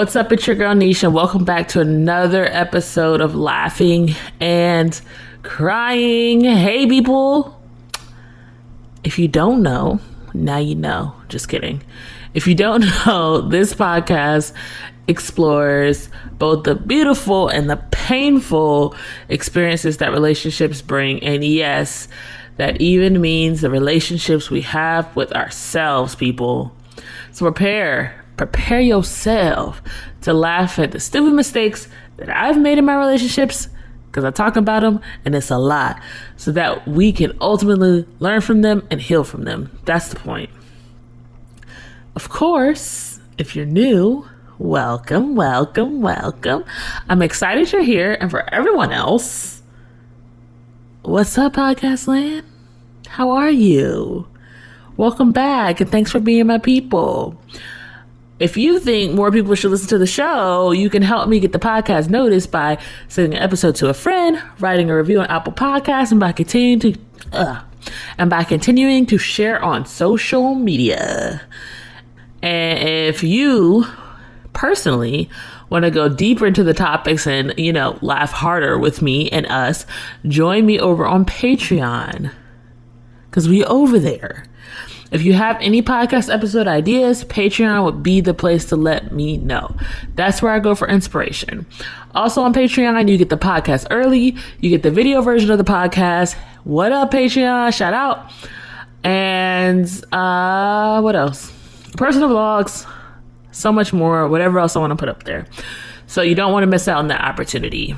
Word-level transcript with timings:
What's 0.00 0.16
up? 0.16 0.32
It's 0.32 0.46
your 0.46 0.56
girl 0.56 0.74
Nisha. 0.74 1.12
Welcome 1.12 1.44
back 1.44 1.68
to 1.68 1.80
another 1.80 2.46
episode 2.46 3.20
of 3.20 3.34
Laughing 3.34 4.14
and 4.40 4.98
Crying. 5.42 6.40
Hey, 6.40 6.86
people. 6.86 7.62
If 9.04 9.18
you 9.18 9.28
don't 9.28 9.62
know, 9.62 10.00
now 10.32 10.56
you 10.56 10.74
know. 10.74 11.14
Just 11.28 11.50
kidding. 11.50 11.82
If 12.32 12.46
you 12.46 12.54
don't 12.54 12.80
know, 13.06 13.42
this 13.42 13.74
podcast 13.74 14.54
explores 15.06 16.08
both 16.38 16.64
the 16.64 16.76
beautiful 16.76 17.48
and 17.48 17.68
the 17.68 17.76
painful 17.90 18.96
experiences 19.28 19.98
that 19.98 20.12
relationships 20.12 20.80
bring. 20.80 21.22
And 21.22 21.44
yes, 21.44 22.08
that 22.56 22.80
even 22.80 23.20
means 23.20 23.60
the 23.60 23.68
relationships 23.68 24.48
we 24.48 24.62
have 24.62 25.14
with 25.14 25.30
ourselves, 25.32 26.14
people. 26.14 26.74
So 27.32 27.44
prepare 27.44 28.19
prepare 28.40 28.80
yourself 28.80 29.82
to 30.22 30.32
laugh 30.32 30.78
at 30.78 30.92
the 30.92 30.98
stupid 30.98 31.34
mistakes 31.34 31.88
that 32.16 32.30
I've 32.30 32.56
made 32.56 32.78
in 32.78 32.86
my 32.86 32.94
relationships 32.94 33.68
because 34.06 34.24
I 34.24 34.30
talk 34.30 34.56
about 34.56 34.80
them 34.80 35.02
and 35.26 35.34
it's 35.34 35.50
a 35.50 35.58
lot 35.58 36.00
so 36.38 36.50
that 36.52 36.88
we 36.88 37.12
can 37.12 37.36
ultimately 37.42 38.06
learn 38.18 38.40
from 38.40 38.62
them 38.62 38.88
and 38.90 38.98
heal 38.98 39.24
from 39.24 39.44
them. 39.44 39.78
That's 39.84 40.08
the 40.08 40.16
point. 40.16 40.48
Of 42.16 42.30
course, 42.30 43.20
if 43.36 43.54
you're 43.54 43.66
new, 43.66 44.26
welcome, 44.58 45.36
welcome, 45.36 46.00
welcome. 46.00 46.64
I'm 47.10 47.20
excited 47.20 47.70
you're 47.70 47.82
here. 47.82 48.16
And 48.22 48.30
for 48.30 48.48
everyone 48.54 48.90
else, 48.90 49.62
what's 51.02 51.36
up, 51.36 51.56
Podcast 51.56 52.08
Land? 52.08 52.46
How 53.06 53.32
are 53.32 53.50
you? 53.50 54.26
Welcome 54.96 55.30
back 55.30 55.82
and 55.82 55.92
thanks 55.92 56.10
for 56.10 56.20
being 56.20 56.46
my 56.46 56.56
people. 56.56 57.38
If 58.40 58.56
you 58.56 58.80
think 58.80 59.14
more 59.14 59.30
people 59.30 59.54
should 59.54 59.70
listen 59.70 59.88
to 59.90 59.98
the 59.98 60.06
show, 60.06 60.72
you 60.72 60.88
can 60.88 61.02
help 61.02 61.28
me 61.28 61.38
get 61.38 61.52
the 61.52 61.58
podcast 61.58 62.08
noticed 62.08 62.50
by 62.50 62.78
sending 63.06 63.36
an 63.36 63.42
episode 63.42 63.76
to 63.76 63.90
a 63.90 63.94
friend, 63.94 64.42
writing 64.58 64.90
a 64.90 64.96
review 64.96 65.20
on 65.20 65.26
Apple 65.26 65.52
Podcasts, 65.52 66.10
and 66.10 66.18
by 66.18 66.32
continuing 66.32 66.80
to 66.80 66.94
uh, 67.32 67.62
and 68.16 68.30
by 68.30 68.42
continuing 68.42 69.04
to 69.06 69.18
share 69.18 69.62
on 69.62 69.84
social 69.84 70.54
media. 70.54 71.42
And 72.42 72.88
if 72.88 73.22
you 73.22 73.84
personally 74.54 75.28
want 75.68 75.84
to 75.84 75.90
go 75.90 76.08
deeper 76.08 76.46
into 76.46 76.64
the 76.64 76.74
topics 76.74 77.26
and, 77.26 77.54
you 77.56 77.72
know, 77.72 77.98
laugh 78.00 78.32
harder 78.32 78.78
with 78.78 79.02
me 79.02 79.30
and 79.30 79.46
us, 79.46 79.86
join 80.26 80.66
me 80.66 80.80
over 80.80 81.06
on 81.06 81.24
Patreon. 81.24 82.32
Because 83.28 83.48
we 83.48 83.64
over 83.64 83.98
there. 83.98 84.44
If 85.10 85.22
you 85.24 85.32
have 85.32 85.56
any 85.60 85.82
podcast 85.82 86.32
episode 86.32 86.68
ideas, 86.68 87.24
Patreon 87.24 87.84
would 87.84 88.02
be 88.02 88.20
the 88.20 88.32
place 88.32 88.66
to 88.66 88.76
let 88.76 89.12
me 89.12 89.38
know. 89.38 89.74
That's 90.14 90.40
where 90.40 90.52
I 90.52 90.60
go 90.60 90.76
for 90.76 90.86
inspiration. 90.86 91.66
Also 92.14 92.42
on 92.42 92.54
Patreon, 92.54 93.10
you 93.10 93.18
get 93.18 93.28
the 93.28 93.36
podcast 93.36 93.88
early, 93.90 94.36
you 94.60 94.70
get 94.70 94.84
the 94.84 94.90
video 94.90 95.20
version 95.20 95.50
of 95.50 95.58
the 95.58 95.64
podcast. 95.64 96.36
What 96.62 96.92
up, 96.92 97.10
Patreon? 97.10 97.74
Shout 97.74 97.92
out. 97.92 98.30
And 99.02 99.86
uh 100.12 101.00
what 101.00 101.16
else? 101.16 101.52
Personal 101.96 102.28
vlogs, 102.28 102.88
so 103.50 103.72
much 103.72 103.92
more, 103.92 104.28
whatever 104.28 104.60
else 104.60 104.76
I 104.76 104.78
want 104.78 104.92
to 104.92 104.96
put 104.96 105.08
up 105.08 105.24
there. 105.24 105.46
So 106.06 106.22
you 106.22 106.36
don't 106.36 106.52
want 106.52 106.62
to 106.62 106.68
miss 106.68 106.86
out 106.86 106.98
on 106.98 107.08
that 107.08 107.20
opportunity. 107.20 107.96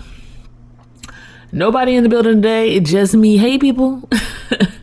Nobody 1.50 1.94
in 1.94 2.04
the 2.04 2.08
building 2.08 2.36
today, 2.36 2.74
it's 2.74 2.90
just 2.90 3.14
me. 3.14 3.36
Hey 3.36 3.58
people. 3.58 4.08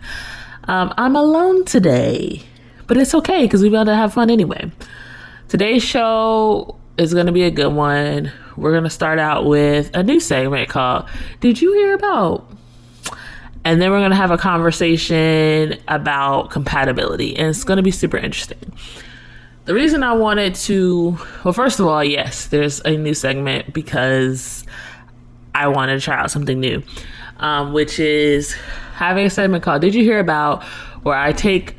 Um, 0.70 0.94
I'm 1.00 1.16
alone 1.16 1.66
today, 1.66 2.44
but 2.86 2.96
it's 2.96 3.16
okay 3.16 3.42
because 3.42 3.64
we're 3.64 3.72
going 3.72 3.88
to 3.88 3.96
have 3.96 4.14
fun 4.14 4.30
anyway. 4.30 4.72
Today's 5.48 5.82
show 5.82 6.78
is 6.96 7.12
going 7.12 7.26
to 7.26 7.32
be 7.32 7.42
a 7.42 7.50
good 7.50 7.74
one. 7.74 8.32
We're 8.56 8.74
going 8.74 8.84
to 8.84 8.90
start 8.92 9.18
out 9.18 9.46
with 9.46 9.90
a 9.96 10.04
new 10.04 10.20
segment 10.20 10.70
called 10.70 11.10
Did 11.40 11.60
You 11.60 11.74
Hear 11.74 11.96
About? 11.96 12.48
And 13.66 13.82
then 13.82 13.90
we're 13.90 13.98
going 13.98 14.12
to 14.12 14.16
have 14.16 14.30
a 14.30 14.38
conversation 14.38 15.76
about 15.88 16.52
compatibility, 16.52 17.36
and 17.36 17.48
it's 17.48 17.64
going 17.64 17.78
to 17.78 17.84
be 17.84 17.90
super 17.90 18.18
interesting. 18.18 18.72
The 19.66 19.74
reason 19.74 20.04
I 20.04 20.14
wanted 20.14 20.54
to, 20.54 21.18
well, 21.44 21.54
first 21.56 21.80
of 21.80 21.88
all, 21.88 22.04
yes, 22.04 22.46
there's 22.46 22.80
a 22.82 22.96
new 22.96 23.16
segment 23.16 23.74
because 23.74 24.64
I 25.56 25.68
wanted 25.68 25.96
to 25.96 26.02
try 26.02 26.20
out 26.20 26.30
something 26.30 26.60
new, 26.60 26.84
um, 27.38 27.74
which 27.74 28.00
is 28.00 28.56
having 29.00 29.26
a 29.26 29.30
segment 29.30 29.64
called 29.64 29.82
Did 29.82 29.96
You 29.96 30.04
Hear 30.04 30.20
About? 30.20 30.62
where 31.04 31.16
I 31.16 31.32
take 31.32 31.76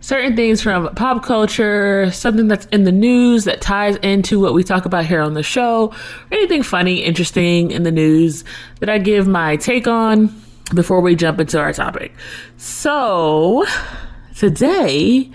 certain 0.00 0.34
things 0.34 0.60
from 0.60 0.92
pop 0.96 1.22
culture, 1.22 2.10
something 2.10 2.48
that's 2.48 2.66
in 2.66 2.82
the 2.82 2.90
news 2.90 3.44
that 3.44 3.60
ties 3.60 3.94
into 3.98 4.40
what 4.40 4.52
we 4.52 4.64
talk 4.64 4.84
about 4.84 5.06
here 5.06 5.20
on 5.20 5.34
the 5.34 5.42
show, 5.44 5.86
or 5.86 5.94
anything 6.32 6.64
funny, 6.64 6.96
interesting 6.96 7.70
in 7.70 7.84
the 7.84 7.92
news 7.92 8.42
that 8.80 8.88
I 8.88 8.98
give 8.98 9.28
my 9.28 9.56
take 9.56 9.86
on 9.86 10.34
before 10.74 11.00
we 11.00 11.14
jump 11.14 11.38
into 11.38 11.60
our 11.60 11.72
topic. 11.72 12.12
So, 12.56 13.64
today, 14.36 15.30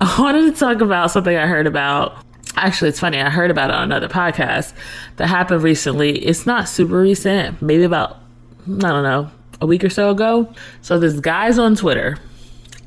I 0.00 0.20
wanted 0.20 0.54
to 0.54 0.58
talk 0.58 0.80
about 0.80 1.10
something 1.10 1.36
I 1.36 1.46
heard 1.48 1.66
about. 1.66 2.16
Actually, 2.54 2.90
it's 2.90 3.00
funny, 3.00 3.20
I 3.20 3.28
heard 3.28 3.50
about 3.50 3.70
it 3.70 3.76
on 3.76 3.82
another 3.82 4.08
podcast 4.08 4.72
that 5.16 5.26
happened 5.26 5.64
recently. 5.64 6.18
It's 6.20 6.46
not 6.46 6.68
super 6.68 7.00
recent, 7.00 7.60
maybe 7.60 7.82
about, 7.82 8.18
I 8.66 8.88
don't 8.88 9.02
know, 9.02 9.30
a 9.60 9.66
week 9.66 9.84
or 9.84 9.90
so 9.90 10.10
ago. 10.10 10.52
So 10.82 10.98
this 10.98 11.20
guy's 11.20 11.58
on 11.58 11.76
Twitter 11.76 12.18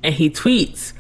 and 0.04 0.14
he 0.14 0.30
tweets 0.30 0.94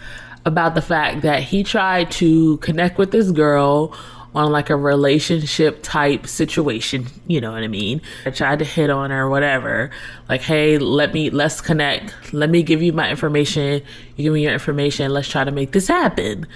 about 0.45 0.75
the 0.75 0.81
fact 0.81 1.21
that 1.21 1.43
he 1.43 1.63
tried 1.63 2.11
to 2.11 2.57
connect 2.57 2.97
with 2.97 3.11
this 3.11 3.31
girl 3.31 3.95
on 4.35 4.51
like 4.51 4.69
a 4.69 4.75
relationship 4.75 5.83
type 5.83 6.25
situation, 6.25 7.05
you 7.27 7.39
know 7.39 7.51
what 7.51 7.63
I 7.63 7.67
mean? 7.67 8.01
I 8.25 8.31
tried 8.31 8.59
to 8.59 8.65
hit 8.65 8.89
on 8.89 9.11
her, 9.11 9.29
whatever. 9.29 9.91
Like, 10.27 10.41
hey, 10.41 10.79
let 10.79 11.13
me 11.13 11.29
let's 11.29 11.61
connect. 11.61 12.33
Let 12.33 12.49
me 12.49 12.63
give 12.63 12.81
you 12.81 12.93
my 12.93 13.09
information. 13.09 13.83
You 14.15 14.23
give 14.23 14.33
me 14.33 14.43
your 14.43 14.53
information. 14.53 15.11
Let's 15.11 15.29
try 15.29 15.43
to 15.43 15.51
make 15.51 15.71
this 15.71 15.87
happen. 15.87 16.47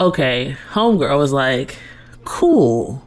Okay, 0.00 0.56
homegirl 0.72 1.16
was 1.16 1.32
like, 1.32 1.78
cool. 2.24 3.02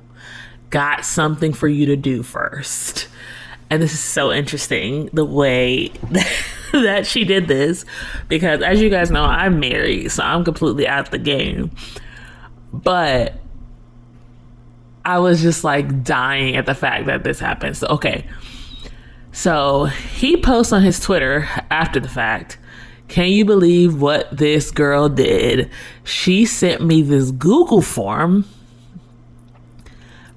Got 0.69 1.05
something 1.05 1.53
for 1.53 1.67
you 1.67 1.85
to 1.87 1.95
do 1.95 2.23
first. 2.23 3.07
And 3.69 3.81
this 3.81 3.93
is 3.93 3.99
so 3.99 4.31
interesting 4.31 5.09
the 5.13 5.25
way 5.25 5.87
that 6.71 7.05
she 7.05 7.25
did 7.25 7.47
this 7.47 7.85
because, 8.27 8.61
as 8.61 8.81
you 8.81 8.89
guys 8.89 9.11
know, 9.11 9.23
I'm 9.23 9.59
married, 9.59 10.09
so 10.11 10.23
I'm 10.23 10.43
completely 10.43 10.87
out 10.87 11.05
of 11.05 11.11
the 11.11 11.17
game. 11.17 11.71
But 12.71 13.33
I 15.03 15.19
was 15.19 15.41
just 15.41 15.63
like 15.63 16.03
dying 16.03 16.55
at 16.55 16.65
the 16.65 16.75
fact 16.75 17.05
that 17.07 17.23
this 17.23 17.39
happened. 17.39 17.77
So, 17.77 17.87
okay. 17.87 18.25
So 19.31 19.85
he 19.85 20.37
posts 20.37 20.73
on 20.73 20.81
his 20.81 20.99
Twitter 20.99 21.47
after 21.69 21.99
the 21.99 22.09
fact 22.09 22.57
Can 23.07 23.29
you 23.29 23.45
believe 23.45 24.01
what 24.01 24.35
this 24.35 24.71
girl 24.71 25.07
did? 25.09 25.69
She 26.03 26.45
sent 26.45 26.81
me 26.81 27.01
this 27.01 27.31
Google 27.31 27.81
form 27.81 28.45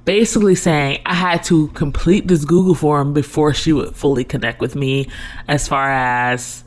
basically 0.04 0.54
saying 0.54 1.00
I 1.06 1.14
had 1.14 1.42
to 1.44 1.68
complete 1.68 2.28
this 2.28 2.44
Google 2.44 2.74
form 2.74 3.12
before 3.12 3.54
she 3.54 3.72
would 3.72 3.94
fully 3.94 4.24
connect 4.24 4.60
with 4.60 4.74
me 4.74 5.08
as 5.48 5.68
far 5.68 5.90
as 5.90 6.64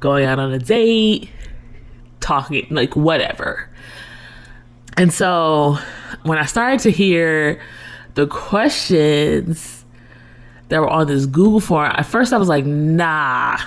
going 0.00 0.24
out 0.24 0.38
on 0.38 0.52
a 0.52 0.58
date, 0.58 1.30
talking, 2.20 2.66
like 2.70 2.96
whatever. 2.96 3.68
And 4.96 5.12
so 5.12 5.78
when 6.22 6.38
I 6.38 6.44
started 6.44 6.80
to 6.80 6.90
hear 6.90 7.60
the 8.14 8.26
questions 8.26 9.84
that 10.68 10.80
were 10.80 10.88
on 10.88 11.06
this 11.06 11.26
Google 11.26 11.60
form, 11.60 11.92
at 11.94 12.06
first 12.06 12.32
I 12.32 12.38
was 12.38 12.48
like, 12.48 12.64
nah. 12.64 13.58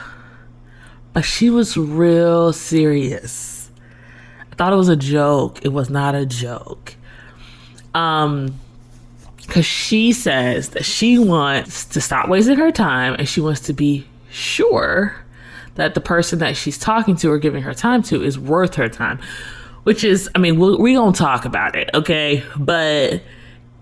But 1.13 1.21
she 1.21 1.49
was 1.49 1.75
real 1.75 2.53
serious. 2.53 3.71
I 4.51 4.55
thought 4.55 4.73
it 4.73 4.77
was 4.77 4.89
a 4.89 4.95
joke. 4.95 5.63
It 5.63 5.69
was 5.69 5.89
not 5.89 6.15
a 6.15 6.25
joke. 6.25 6.95
Um, 7.93 8.59
because 9.49 9.65
she 9.65 10.13
says 10.13 10.69
that 10.69 10.85
she 10.85 11.17
wants 11.17 11.83
to 11.85 11.99
stop 11.99 12.29
wasting 12.29 12.57
her 12.57 12.71
time 12.71 13.15
and 13.15 13.27
she 13.27 13.41
wants 13.41 13.59
to 13.61 13.73
be 13.73 14.07
sure 14.29 15.15
that 15.75 15.95
the 15.95 16.01
person 16.01 16.39
that 16.39 16.55
she's 16.55 16.77
talking 16.77 17.15
to 17.15 17.31
or 17.31 17.37
giving 17.37 17.63
her 17.63 17.73
time 17.73 18.03
to 18.03 18.23
is 18.23 18.37
worth 18.37 18.75
her 18.75 18.87
time 18.87 19.19
which 19.83 20.03
is 20.03 20.29
i 20.35 20.39
mean 20.39 20.59
we're, 20.59 20.77
we 20.77 20.93
gonna 20.93 21.11
talk 21.11 21.45
about 21.45 21.75
it 21.75 21.89
okay? 21.93 22.43
But 22.57 23.23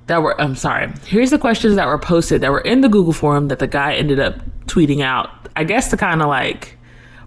that 0.07 0.21
were 0.21 0.39
i'm 0.39 0.55
sorry. 0.55 0.91
Here's 1.05 1.31
the 1.31 1.39
questions 1.39 1.75
that 1.75 1.85
were 1.85 1.99
posted 1.99 2.41
that 2.41 2.51
were 2.51 2.61
in 2.61 2.81
the 2.81 2.89
google 2.89 3.13
forum 3.13 3.49
that 3.49 3.59
the 3.59 3.67
guy 3.67 3.93
ended 3.93 4.19
up 4.19 4.35
tweeting 4.67 5.01
out. 5.01 5.29
I 5.55 5.65
guess 5.65 5.89
to 5.89 5.97
kind 5.97 6.21
of 6.21 6.29
like 6.29 6.77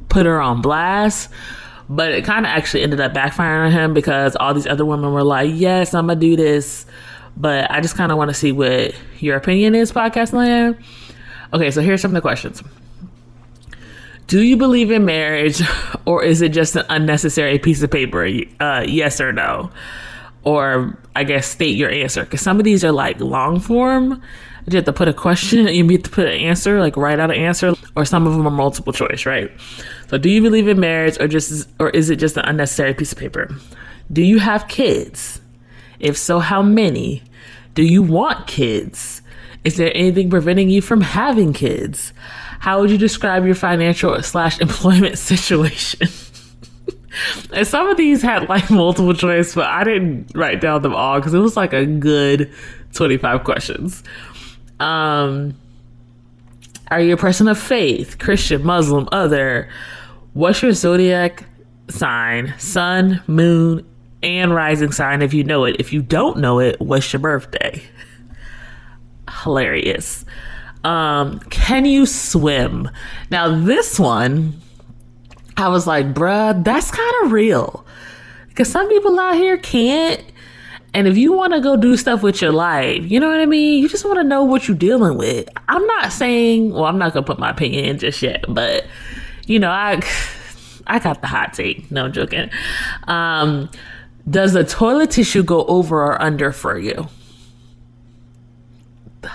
put 0.08 0.24
her 0.24 0.40
on 0.40 0.62
blast 0.62 1.30
but 1.90 2.12
it 2.12 2.24
kind 2.24 2.46
of 2.46 2.50
actually 2.50 2.84
ended 2.84 3.00
up 3.00 3.12
backfiring 3.12 3.66
on 3.66 3.72
him 3.72 3.92
because 3.92 4.36
all 4.36 4.54
these 4.54 4.66
other 4.66 4.86
women 4.86 5.12
were 5.12 5.24
like 5.24 5.50
yes 5.52 5.92
i'm 5.92 6.06
gonna 6.06 6.18
do 6.18 6.36
this 6.36 6.86
but 7.36 7.70
I 7.70 7.80
just 7.80 7.96
kind 7.96 8.12
of 8.12 8.18
want 8.18 8.30
to 8.30 8.34
see 8.34 8.52
what 8.52 8.94
your 9.18 9.36
opinion 9.36 9.74
is, 9.74 9.92
podcast 9.92 10.32
land. 10.32 10.76
Okay, 11.52 11.70
so 11.70 11.80
here's 11.80 12.00
some 12.02 12.10
of 12.10 12.14
the 12.14 12.20
questions. 12.20 12.62
Do 14.30 14.42
you 14.42 14.56
believe 14.56 14.92
in 14.92 15.04
marriage, 15.04 15.60
or 16.04 16.22
is 16.22 16.40
it 16.40 16.50
just 16.50 16.76
an 16.76 16.86
unnecessary 16.88 17.58
piece 17.58 17.82
of 17.82 17.90
paper? 17.90 18.24
Uh, 18.60 18.84
yes 18.86 19.20
or 19.20 19.32
no, 19.32 19.70
or 20.44 20.96
I 21.16 21.24
guess 21.24 21.48
state 21.48 21.76
your 21.76 21.90
answer. 21.90 22.22
Because 22.22 22.40
some 22.40 22.58
of 22.58 22.64
these 22.64 22.84
are 22.84 22.92
like 22.92 23.20
long 23.20 23.58
form. 23.58 24.22
You 24.68 24.76
have 24.76 24.84
to 24.84 24.92
put 24.92 25.08
a 25.08 25.12
question, 25.12 25.66
you 25.74 25.82
need 25.82 26.04
to 26.04 26.10
put 26.10 26.26
an 26.28 26.34
answer, 26.34 26.78
like 26.78 26.96
write 26.96 27.18
out 27.18 27.30
an 27.30 27.36
answer, 27.38 27.74
or 27.96 28.04
some 28.04 28.26
of 28.26 28.34
them 28.34 28.46
are 28.46 28.52
multiple 28.52 28.92
choice, 28.92 29.26
right? 29.26 29.50
So, 30.08 30.16
do 30.16 30.30
you 30.30 30.42
believe 30.42 30.68
in 30.68 30.78
marriage, 30.78 31.18
or 31.18 31.26
just, 31.26 31.68
or 31.80 31.90
is 31.90 32.08
it 32.08 32.16
just 32.16 32.36
an 32.36 32.44
unnecessary 32.44 32.94
piece 32.94 33.10
of 33.10 33.18
paper? 33.18 33.50
Do 34.12 34.22
you 34.22 34.38
have 34.38 34.68
kids? 34.68 35.39
If 36.00 36.16
so, 36.16 36.38
how 36.38 36.62
many? 36.62 37.22
Do 37.74 37.84
you 37.84 38.02
want 38.02 38.46
kids? 38.46 39.22
Is 39.64 39.76
there 39.76 39.92
anything 39.94 40.30
preventing 40.30 40.70
you 40.70 40.80
from 40.80 41.02
having 41.02 41.52
kids? 41.52 42.12
How 42.60 42.80
would 42.80 42.90
you 42.90 42.98
describe 42.98 43.44
your 43.46 43.54
financial 43.54 44.20
slash 44.22 44.60
employment 44.60 45.18
situation? 45.30 46.08
and 47.52 47.66
some 47.66 47.88
of 47.88 47.96
these 47.96 48.22
had 48.22 48.48
like 48.48 48.70
multiple 48.70 49.14
choice, 49.14 49.54
but 49.54 49.66
I 49.66 49.84
didn't 49.84 50.32
write 50.34 50.60
down 50.60 50.82
them 50.82 50.94
all 50.94 51.18
because 51.18 51.34
it 51.34 51.38
was 51.38 51.56
like 51.56 51.72
a 51.72 51.84
good 51.84 52.52
25 52.94 53.44
questions. 53.44 54.02
Um, 54.78 55.54
are 56.90 57.00
you 57.00 57.14
a 57.14 57.16
person 57.16 57.46
of 57.48 57.58
faith, 57.58 58.18
Christian, 58.18 58.64
Muslim, 58.64 59.08
other? 59.12 59.68
What's 60.32 60.62
your 60.62 60.72
zodiac 60.72 61.44
sign, 61.88 62.54
sun, 62.58 63.22
moon, 63.26 63.86
and 64.22 64.54
rising 64.54 64.92
sign 64.92 65.22
if 65.22 65.32
you 65.32 65.44
know 65.44 65.64
it. 65.64 65.76
If 65.78 65.92
you 65.92 66.02
don't 66.02 66.38
know 66.38 66.60
it, 66.60 66.80
what's 66.80 67.12
your 67.12 67.20
birthday? 67.20 67.82
Hilarious. 69.42 70.24
Um, 70.84 71.40
can 71.50 71.84
you 71.84 72.06
swim? 72.06 72.90
Now, 73.30 73.60
this 73.64 73.98
one, 73.98 74.60
I 75.56 75.68
was 75.68 75.86
like, 75.86 76.14
bruh, 76.14 76.62
that's 76.64 76.90
kind 76.90 77.14
of 77.24 77.32
real. 77.32 77.84
Because 78.48 78.70
some 78.70 78.88
people 78.88 79.18
out 79.18 79.34
here 79.34 79.58
can't. 79.58 80.22
And 80.92 81.06
if 81.06 81.16
you 81.16 81.32
want 81.32 81.52
to 81.52 81.60
go 81.60 81.76
do 81.76 81.96
stuff 81.96 82.22
with 82.22 82.42
your 82.42 82.50
life, 82.50 83.08
you 83.08 83.20
know 83.20 83.28
what 83.28 83.40
I 83.40 83.46
mean? 83.46 83.80
You 83.80 83.88
just 83.88 84.04
want 84.04 84.18
to 84.18 84.24
know 84.24 84.42
what 84.42 84.66
you're 84.66 84.76
dealing 84.76 85.16
with. 85.16 85.48
I'm 85.68 85.86
not 85.86 86.12
saying, 86.12 86.72
well, 86.72 86.86
I'm 86.86 86.98
not 86.98 87.12
going 87.12 87.24
to 87.24 87.26
put 87.26 87.38
my 87.38 87.50
opinion 87.50 87.84
in 87.84 87.98
just 87.98 88.20
yet, 88.22 88.44
but, 88.48 88.86
you 89.46 89.58
know, 89.58 89.70
I. 89.70 90.02
I 90.86 90.98
got 90.98 91.20
the 91.20 91.28
hot 91.28 91.52
take. 91.52 91.88
No 91.92 92.06
I'm 92.06 92.12
joking. 92.12 92.50
Um, 93.06 93.70
does 94.28 94.52
the 94.52 94.64
toilet 94.64 95.10
tissue 95.10 95.42
go 95.42 95.64
over 95.64 96.02
or 96.02 96.20
under 96.20 96.52
for 96.52 96.78
you? 96.78 97.08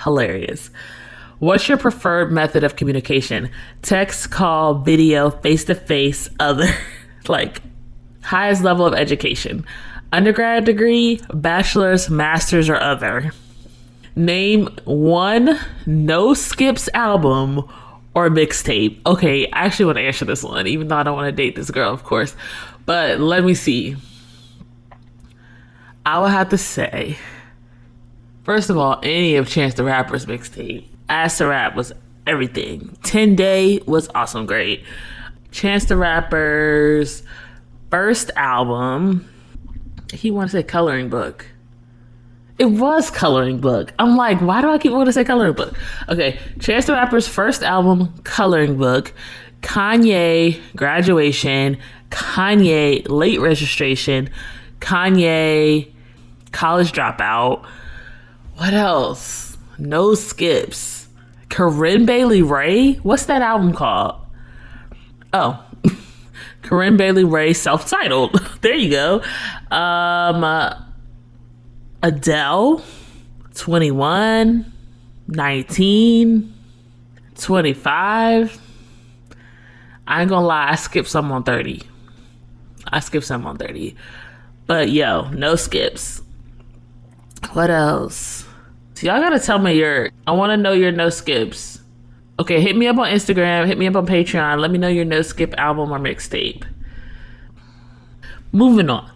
Hilarious. 0.03 0.69
What's 1.39 1.67
your 1.67 1.77
preferred 1.77 2.31
method 2.31 2.63
of 2.63 2.75
communication? 2.75 3.49
Text, 3.81 4.31
call, 4.31 4.75
video, 4.75 5.29
face 5.29 5.65
to 5.65 5.75
face, 5.75 6.29
other. 6.39 6.69
like, 7.27 7.61
highest 8.21 8.63
level 8.63 8.85
of 8.85 8.93
education. 8.93 9.65
Undergrad 10.13 10.65
degree, 10.65 11.19
bachelor's, 11.33 12.09
master's, 12.09 12.69
or 12.69 12.77
other. 12.77 13.31
Name 14.15 14.69
one 14.85 15.59
no 15.85 16.33
skips 16.33 16.87
album 16.93 17.63
or 18.13 18.29
mixtape. 18.29 18.97
Okay, 19.05 19.45
I 19.51 19.65
actually 19.65 19.85
want 19.85 19.97
to 19.97 20.03
answer 20.03 20.23
this 20.23 20.41
one, 20.41 20.67
even 20.67 20.87
though 20.87 20.95
I 20.95 21.03
don't 21.03 21.15
want 21.17 21.27
to 21.27 21.31
date 21.33 21.57
this 21.57 21.69
girl, 21.69 21.91
of 21.93 22.05
course. 22.05 22.33
But 22.85 23.19
let 23.19 23.43
me 23.43 23.53
see. 23.53 23.97
I 26.05 26.19
would 26.19 26.31
have 26.31 26.49
to 26.49 26.57
say, 26.57 27.17
first 28.43 28.69
of 28.69 28.77
all, 28.77 28.99
any 29.01 29.35
of 29.35 29.47
Chance 29.49 29.73
the 29.73 29.83
Rapper's 29.83 30.25
mixtape, 30.25 30.85
Acid 31.09 31.47
Rap 31.47 31.75
was 31.75 31.93
everything. 32.27 32.95
10 33.03 33.35
Day 33.35 33.79
was 33.85 34.09
awesome, 34.13 34.45
great. 34.45 34.83
Chance 35.51 35.85
the 35.85 35.97
Rapper's 35.97 37.23
first 37.89 38.29
album, 38.35 39.27
he 40.13 40.29
wanted 40.29 40.51
to 40.51 40.57
say 40.57 40.63
coloring 40.63 41.09
book. 41.09 41.47
It 42.57 42.65
was 42.65 43.09
coloring 43.09 43.59
book. 43.59 43.93
I'm 43.99 44.15
like, 44.15 44.39
why 44.41 44.61
do 44.61 44.69
I 44.69 44.77
keep 44.77 44.91
wanting 44.91 45.07
to 45.07 45.13
say 45.13 45.25
coloring 45.25 45.53
book? 45.53 45.77
Okay, 46.07 46.39
Chance 46.59 46.85
the 46.85 46.93
Rapper's 46.93 47.27
first 47.27 47.63
album, 47.63 48.13
coloring 48.23 48.77
book. 48.77 49.11
Kanye, 49.61 50.59
graduation. 50.75 51.77
Kanye, 52.11 53.09
late 53.09 53.39
registration. 53.39 54.29
Kanye, 54.79 55.91
college 56.55 56.93
dropout. 56.93 57.65
What 58.55 58.73
else? 58.73 59.57
No 59.77 60.15
skips. 60.15 61.07
Corinne 61.49 62.05
Bailey 62.05 62.41
Rae? 62.41 62.93
What's 62.95 63.25
that 63.25 63.41
album 63.41 63.73
called? 63.73 64.15
Oh, 65.33 65.61
Corinne 66.61 66.95
Bailey 66.95 67.25
Rae, 67.25 67.51
self-titled. 67.51 68.39
there 68.61 68.73
you 68.73 68.89
go. 68.89 69.21
Um, 69.69 70.43
uh, 70.43 70.81
Adele, 72.01 72.81
21, 73.55 74.71
19, 75.27 76.53
25. 77.35 78.61
I 80.07 80.21
ain't 80.21 80.29
gonna 80.29 80.45
lie, 80.45 80.71
I 80.71 80.75
skipped 80.75 81.09
some 81.09 81.31
on 81.33 81.43
30. 81.43 81.81
I 82.87 83.01
skipped 83.01 83.25
some 83.25 83.45
on 83.45 83.57
30. 83.57 83.95
But 84.67 84.89
yo, 84.89 85.29
no 85.31 85.55
skips. 85.55 86.21
What 87.53 87.69
else? 87.69 88.45
So 88.95 89.07
y'all 89.07 89.19
gotta 89.19 89.39
tell 89.39 89.59
me 89.59 89.73
your. 89.73 90.09
I 90.25 90.31
want 90.31 90.51
to 90.51 90.57
know 90.57 90.71
your 90.71 90.91
no 90.91 91.09
skips. 91.09 91.81
Okay, 92.39 92.59
hit 92.61 92.75
me 92.75 92.87
up 92.87 92.97
on 92.97 93.07
Instagram. 93.07 93.65
Hit 93.67 93.77
me 93.77 93.87
up 93.87 93.95
on 93.95 94.05
Patreon. 94.05 94.59
Let 94.59 94.71
me 94.71 94.77
know 94.77 94.87
your 94.87 95.05
no 95.05 95.21
skip 95.21 95.53
album 95.57 95.91
or 95.91 95.99
mixtape. 95.99 96.63
Moving 98.51 98.89
on. 98.89 99.11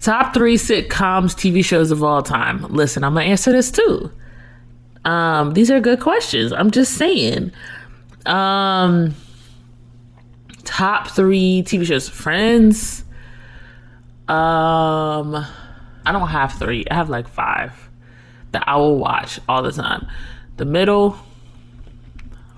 Top 0.00 0.34
three 0.34 0.56
sitcoms, 0.56 1.34
TV 1.34 1.64
shows 1.64 1.90
of 1.90 2.02
all 2.02 2.22
time. 2.22 2.62
Listen, 2.68 3.04
I'm 3.04 3.14
gonna 3.14 3.26
answer 3.26 3.52
this 3.52 3.70
too. 3.70 4.10
Um, 5.04 5.52
these 5.52 5.70
are 5.70 5.80
good 5.80 6.00
questions. 6.00 6.52
I'm 6.52 6.70
just 6.70 6.94
saying. 6.94 7.52
Um, 8.26 9.14
top 10.64 11.08
three 11.08 11.62
TV 11.66 11.86
shows: 11.86 12.08
Friends. 12.08 13.04
Um 14.28 15.46
I 16.06 16.12
don't 16.12 16.28
have 16.28 16.52
three. 16.52 16.84
I 16.90 16.94
have 16.94 17.08
like 17.08 17.28
five 17.28 17.72
that 18.52 18.64
I 18.68 18.76
will 18.76 18.98
watch 18.98 19.40
all 19.48 19.62
the 19.62 19.72
time. 19.72 20.06
The 20.56 20.64
middle, 20.64 21.18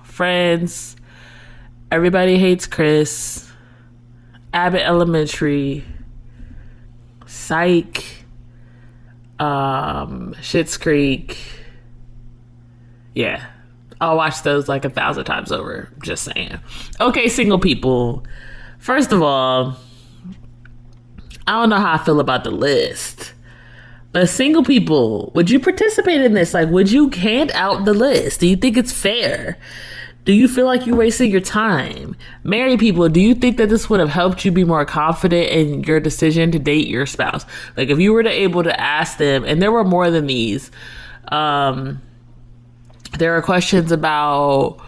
Friends, 0.03 0.95
Everybody 1.91 2.37
Hates 2.37 2.67
Chris, 2.67 3.49
Abbott 4.53 4.81
Elementary, 4.81 5.83
Psych, 7.25 8.03
um, 9.39 10.33
Schitt's 10.39 10.77
Creek. 10.77 11.37
Yeah, 13.15 13.45
I'll 14.01 14.17
watch 14.17 14.43
those 14.43 14.67
like 14.67 14.85
a 14.85 14.89
thousand 14.89 15.25
times 15.25 15.51
over. 15.51 15.91
Just 16.03 16.23
saying. 16.23 16.59
Okay, 16.99 17.27
single 17.29 17.59
people. 17.59 18.23
First 18.79 19.11
of 19.11 19.21
all, 19.21 19.77
I 21.47 21.53
don't 21.53 21.69
know 21.69 21.79
how 21.79 21.93
I 21.93 21.97
feel 21.97 22.19
about 22.19 22.43
the 22.43 22.51
list. 22.51 23.33
Single 24.25 24.63
people, 24.63 25.31
would 25.35 25.49
you 25.49 25.59
participate 25.59 26.21
in 26.21 26.33
this? 26.33 26.53
Like, 26.53 26.69
would 26.69 26.91
you 26.91 27.09
hand 27.09 27.51
out 27.53 27.85
the 27.85 27.93
list? 27.93 28.39
Do 28.39 28.47
you 28.47 28.55
think 28.55 28.77
it's 28.77 28.91
fair? 28.91 29.57
Do 30.25 30.33
you 30.33 30.47
feel 30.47 30.65
like 30.65 30.85
you're 30.85 30.95
wasting 30.95 31.31
your 31.31 31.39
time? 31.41 32.15
Married 32.43 32.79
people, 32.79 33.07
do 33.07 33.21
you 33.21 33.33
think 33.33 33.57
that 33.57 33.69
this 33.69 33.89
would 33.89 33.99
have 33.99 34.09
helped 34.09 34.43
you 34.43 34.51
be 34.51 34.65
more 34.65 34.85
confident 34.85 35.49
in 35.51 35.83
your 35.83 35.99
decision 35.99 36.51
to 36.51 36.59
date 36.59 36.87
your 36.87 37.05
spouse? 37.05 37.45
Like, 37.77 37.89
if 37.89 37.99
you 37.99 38.11
were 38.11 38.23
to 38.23 38.29
able 38.29 38.63
to 38.63 38.79
ask 38.79 39.17
them, 39.17 39.45
and 39.45 39.61
there 39.61 39.71
were 39.71 39.85
more 39.85 40.09
than 40.11 40.27
these, 40.27 40.69
um, 41.29 42.01
there 43.17 43.31
were 43.33 43.41
questions 43.41 43.91
about 43.91 44.79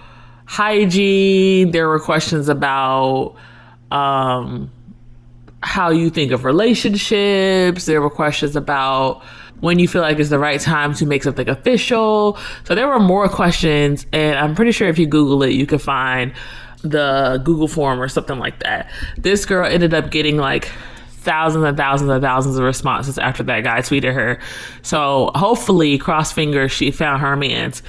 hygiene. 0.45 1.71
There 1.71 1.87
were 1.87 1.99
questions 1.99 2.49
about 2.49 3.35
um, 3.91 4.71
how 5.61 5.89
you 5.89 6.09
think 6.09 6.31
of 6.31 6.45
relationships. 6.45 7.85
There 7.85 8.01
were 8.01 8.09
questions 8.09 8.55
about 8.55 9.23
when 9.59 9.77
you 9.79 9.87
feel 9.87 10.01
like 10.01 10.19
it's 10.19 10.29
the 10.29 10.39
right 10.39 10.59
time 10.59 10.93
to 10.95 11.05
make 11.05 11.23
something 11.23 11.49
official. 11.49 12.37
So 12.63 12.75
there 12.75 12.87
were 12.87 12.99
more 12.99 13.27
questions, 13.27 14.05
and 14.13 14.37
I'm 14.37 14.55
pretty 14.55 14.71
sure 14.71 14.87
if 14.87 14.97
you 14.97 15.05
Google 15.05 15.43
it, 15.43 15.51
you 15.51 15.65
could 15.65 15.81
find 15.81 16.33
the 16.81 17.41
Google 17.43 17.67
form 17.67 18.01
or 18.01 18.07
something 18.07 18.39
like 18.39 18.59
that. 18.63 18.89
This 19.17 19.45
girl 19.45 19.65
ended 19.65 19.93
up 19.93 20.11
getting 20.11 20.37
like 20.37 20.71
thousands 21.09 21.65
and 21.65 21.75
thousands 21.75 22.09
and 22.09 22.21
thousands 22.21 22.57
of 22.57 22.63
responses 22.63 23.17
after 23.17 23.43
that 23.43 23.65
guy 23.65 23.79
tweeted 23.79 24.13
her. 24.13 24.39
So 24.81 25.31
hopefully, 25.35 25.97
cross 25.97 26.31
fingers, 26.31 26.71
she 26.71 26.91
found 26.91 27.21
her 27.21 27.35
man's. 27.35 27.83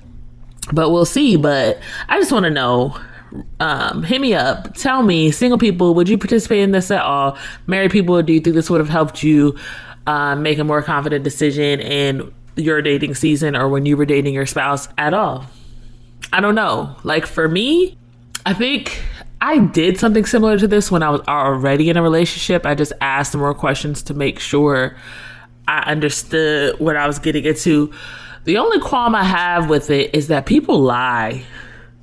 But 0.72 0.90
we'll 0.90 1.04
see. 1.04 1.36
But 1.36 1.80
I 2.08 2.18
just 2.18 2.32
want 2.32 2.44
to 2.44 2.50
know 2.50 2.96
um, 3.60 4.02
hit 4.02 4.20
me 4.20 4.34
up. 4.34 4.74
Tell 4.74 5.02
me, 5.02 5.30
single 5.30 5.58
people, 5.58 5.94
would 5.94 6.08
you 6.08 6.18
participate 6.18 6.60
in 6.60 6.72
this 6.72 6.90
at 6.90 7.02
all? 7.02 7.38
Married 7.66 7.90
people, 7.90 8.20
do 8.22 8.32
you 8.32 8.40
think 8.40 8.54
this 8.54 8.70
would 8.70 8.80
have 8.80 8.88
helped 8.88 9.22
you 9.22 9.56
uh, 10.06 10.34
make 10.36 10.58
a 10.58 10.64
more 10.64 10.82
confident 10.82 11.24
decision 11.24 11.80
in 11.80 12.32
your 12.56 12.82
dating 12.82 13.14
season 13.14 13.56
or 13.56 13.68
when 13.68 13.86
you 13.86 13.96
were 13.96 14.04
dating 14.04 14.34
your 14.34 14.46
spouse 14.46 14.88
at 14.98 15.14
all? 15.14 15.46
I 16.32 16.40
don't 16.40 16.54
know. 16.54 16.94
Like 17.04 17.26
for 17.26 17.48
me, 17.48 17.96
I 18.46 18.54
think 18.54 19.02
I 19.40 19.58
did 19.58 19.98
something 19.98 20.24
similar 20.26 20.58
to 20.58 20.68
this 20.68 20.90
when 20.90 21.02
I 21.02 21.10
was 21.10 21.22
already 21.26 21.88
in 21.88 21.96
a 21.96 22.02
relationship. 22.02 22.66
I 22.66 22.74
just 22.74 22.92
asked 23.00 23.34
more 23.34 23.54
questions 23.54 24.02
to 24.04 24.14
make 24.14 24.38
sure 24.38 24.96
I 25.66 25.90
understood 25.90 26.78
what 26.78 26.96
I 26.96 27.06
was 27.06 27.18
getting 27.18 27.44
into. 27.44 27.92
The 28.44 28.58
only 28.58 28.80
qualm 28.80 29.14
I 29.14 29.24
have 29.24 29.68
with 29.68 29.90
it 29.90 30.14
is 30.14 30.28
that 30.28 30.46
people 30.46 30.80
lie. 30.80 31.44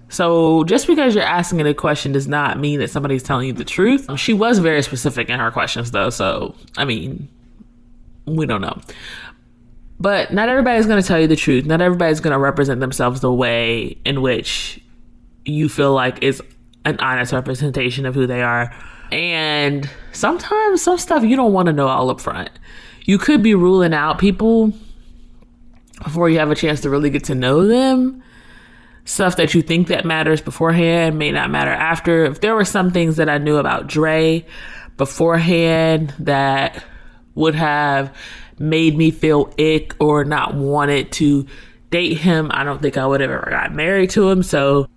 So 0.10 0.64
just 0.64 0.88
because 0.88 1.16
you're 1.16 1.24
asking 1.24 1.60
it 1.60 1.68
a 1.68 1.74
question 1.74 2.12
does 2.12 2.28
not 2.28 2.60
mean 2.60 2.80
that 2.80 2.90
somebody's 2.90 3.24
telling 3.24 3.48
you 3.48 3.54
the 3.54 3.66
truth. 3.66 4.08
She 4.18 4.34
was 4.34 4.60
very 4.60 4.82
specific 4.82 5.30
in 5.30 5.40
her 5.40 5.52
questions 5.52 5.92
though, 5.92 6.10
so 6.10 6.56
I 6.78 6.86
mean, 6.86 7.28
we 8.26 8.46
don't 8.46 8.62
know. 8.62 8.80
But 10.00 10.32
not 10.32 10.48
everybody's 10.50 10.86
going 10.86 11.02
to 11.02 11.08
tell 11.08 11.20
you 11.20 11.28
the 11.28 11.36
truth. 11.36 11.66
Not 11.66 11.82
everybody's 11.82 12.20
going 12.20 12.34
to 12.34 12.40
represent 12.40 12.80
themselves 12.80 13.22
the 13.22 13.34
way 13.34 13.98
in 14.06 14.22
which 14.22 14.80
you 15.46 15.70
feel 15.70 15.94
like 15.94 16.22
is 16.22 16.42
an 16.86 16.98
honest 17.00 17.34
representation 17.34 18.06
of 18.06 18.14
who 18.14 18.28
they 18.28 18.42
are. 18.42 18.74
And 19.12 19.90
sometimes 20.12 20.82
some 20.82 20.98
stuff 20.98 21.24
you 21.24 21.36
don't 21.36 21.54
want 21.54 21.66
to 21.68 21.74
know 21.74 21.88
all 21.88 22.10
up 22.10 22.22
front. 22.22 22.52
You 23.06 23.18
could 23.18 23.42
be 23.42 23.56
ruling 23.56 23.94
out 23.94 24.20
people 24.20 24.74
before 26.04 26.30
you 26.30 26.38
have 26.40 26.52
a 26.52 26.56
chance 26.56 26.82
to 26.82 26.90
really 26.90 27.10
get 27.10 27.24
to 27.26 27.36
know 27.36 27.66
them 27.66 28.22
stuff 29.08 29.38
that 29.38 29.54
you 29.54 29.62
think 29.62 29.88
that 29.88 30.06
matters 30.06 30.42
beforehand 30.42 31.18
may 31.18 31.32
not 31.32 31.50
matter 31.50 31.72
after. 31.72 32.26
If 32.26 32.42
there 32.42 32.54
were 32.54 32.66
some 32.66 32.92
things 32.92 33.16
that 33.16 33.30
I 33.30 33.38
knew 33.38 33.58
about 33.58 33.88
Dre 33.88 34.46
beforehand 34.98 36.14
that 36.20 36.84
would 37.36 37.56
have 37.56 38.16
made 38.60 38.98
me 38.98 39.12
feel 39.12 39.54
ick 39.58 39.96
or 40.00 40.26
not 40.26 40.56
wanted 40.56 41.12
to 41.14 41.46
date 41.90 42.18
him, 42.18 42.52
I 42.54 42.64
don't 42.64 42.82
think 42.82 42.98
I 42.98 43.08
would 43.08 43.22
have 43.22 43.32
ever 43.32 43.48
got 43.50 43.74
married 43.74 44.10
to 44.12 44.30
him. 44.30 44.44
So 44.44 44.88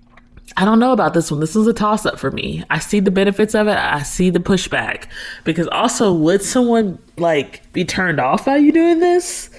I 0.56 0.64
don't 0.64 0.80
know 0.80 0.92
about 0.92 1.14
this 1.14 1.30
one. 1.30 1.38
This 1.38 1.54
was 1.54 1.68
a 1.68 1.72
toss 1.72 2.04
up 2.04 2.18
for 2.18 2.32
me. 2.32 2.64
I 2.68 2.80
see 2.80 2.98
the 2.98 3.12
benefits 3.12 3.54
of 3.54 3.68
it. 3.68 3.76
I 3.76 4.02
see 4.02 4.30
the 4.30 4.40
pushback 4.40 5.06
because 5.44 5.68
also 5.68 6.12
would 6.12 6.42
someone 6.42 6.98
like 7.16 7.72
be 7.72 7.84
turned 7.84 8.18
off 8.18 8.46
by 8.46 8.56
you 8.56 8.72
doing 8.72 8.98
this? 8.98 9.50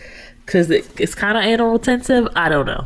Because 0.45 0.69
it, 0.69 0.99
it's 0.99 1.15
kind 1.15 1.37
of 1.37 1.43
anal 1.45 1.71
retentive. 1.71 2.27
I 2.35 2.49
don't 2.49 2.65
know. 2.65 2.85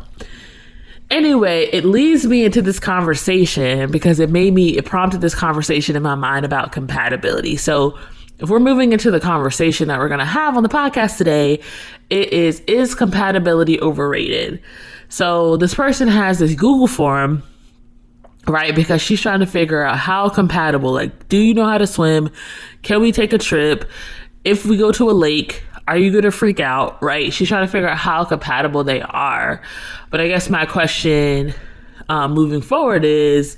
Anyway, 1.10 1.68
it 1.72 1.84
leads 1.84 2.26
me 2.26 2.44
into 2.44 2.60
this 2.60 2.80
conversation 2.80 3.90
because 3.90 4.18
it 4.18 4.30
made 4.30 4.52
me, 4.52 4.76
it 4.76 4.84
prompted 4.84 5.20
this 5.20 5.34
conversation 5.34 5.94
in 5.94 6.02
my 6.02 6.16
mind 6.16 6.44
about 6.44 6.72
compatibility. 6.72 7.56
So, 7.56 7.96
if 8.38 8.50
we're 8.50 8.60
moving 8.60 8.92
into 8.92 9.10
the 9.10 9.20
conversation 9.20 9.88
that 9.88 9.98
we're 9.98 10.08
going 10.08 10.18
to 10.18 10.26
have 10.26 10.58
on 10.58 10.62
the 10.62 10.68
podcast 10.68 11.16
today, 11.16 11.60
it 12.10 12.32
is 12.32 12.60
Is 12.66 12.94
compatibility 12.94 13.80
overrated? 13.80 14.60
So, 15.08 15.56
this 15.56 15.74
person 15.74 16.08
has 16.08 16.40
this 16.40 16.54
Google 16.54 16.88
form, 16.88 17.42
right? 18.48 18.74
Because 18.74 19.00
she's 19.00 19.20
trying 19.20 19.40
to 19.40 19.46
figure 19.46 19.82
out 19.82 19.96
how 19.96 20.28
compatible, 20.28 20.92
like, 20.92 21.28
do 21.28 21.38
you 21.38 21.54
know 21.54 21.64
how 21.64 21.78
to 21.78 21.86
swim? 21.86 22.30
Can 22.82 23.00
we 23.00 23.12
take 23.12 23.32
a 23.32 23.38
trip? 23.38 23.88
If 24.44 24.66
we 24.66 24.76
go 24.76 24.92
to 24.92 25.08
a 25.10 25.12
lake, 25.12 25.62
are 25.88 25.96
you 25.96 26.10
going 26.10 26.24
to 26.24 26.32
freak 26.32 26.60
out? 26.60 27.02
Right? 27.02 27.32
She's 27.32 27.48
trying 27.48 27.66
to 27.66 27.70
figure 27.70 27.88
out 27.88 27.98
how 27.98 28.24
compatible 28.24 28.84
they 28.84 29.02
are. 29.02 29.62
But 30.10 30.20
I 30.20 30.28
guess 30.28 30.50
my 30.50 30.66
question 30.66 31.54
um, 32.08 32.32
moving 32.32 32.60
forward 32.60 33.04
is 33.04 33.56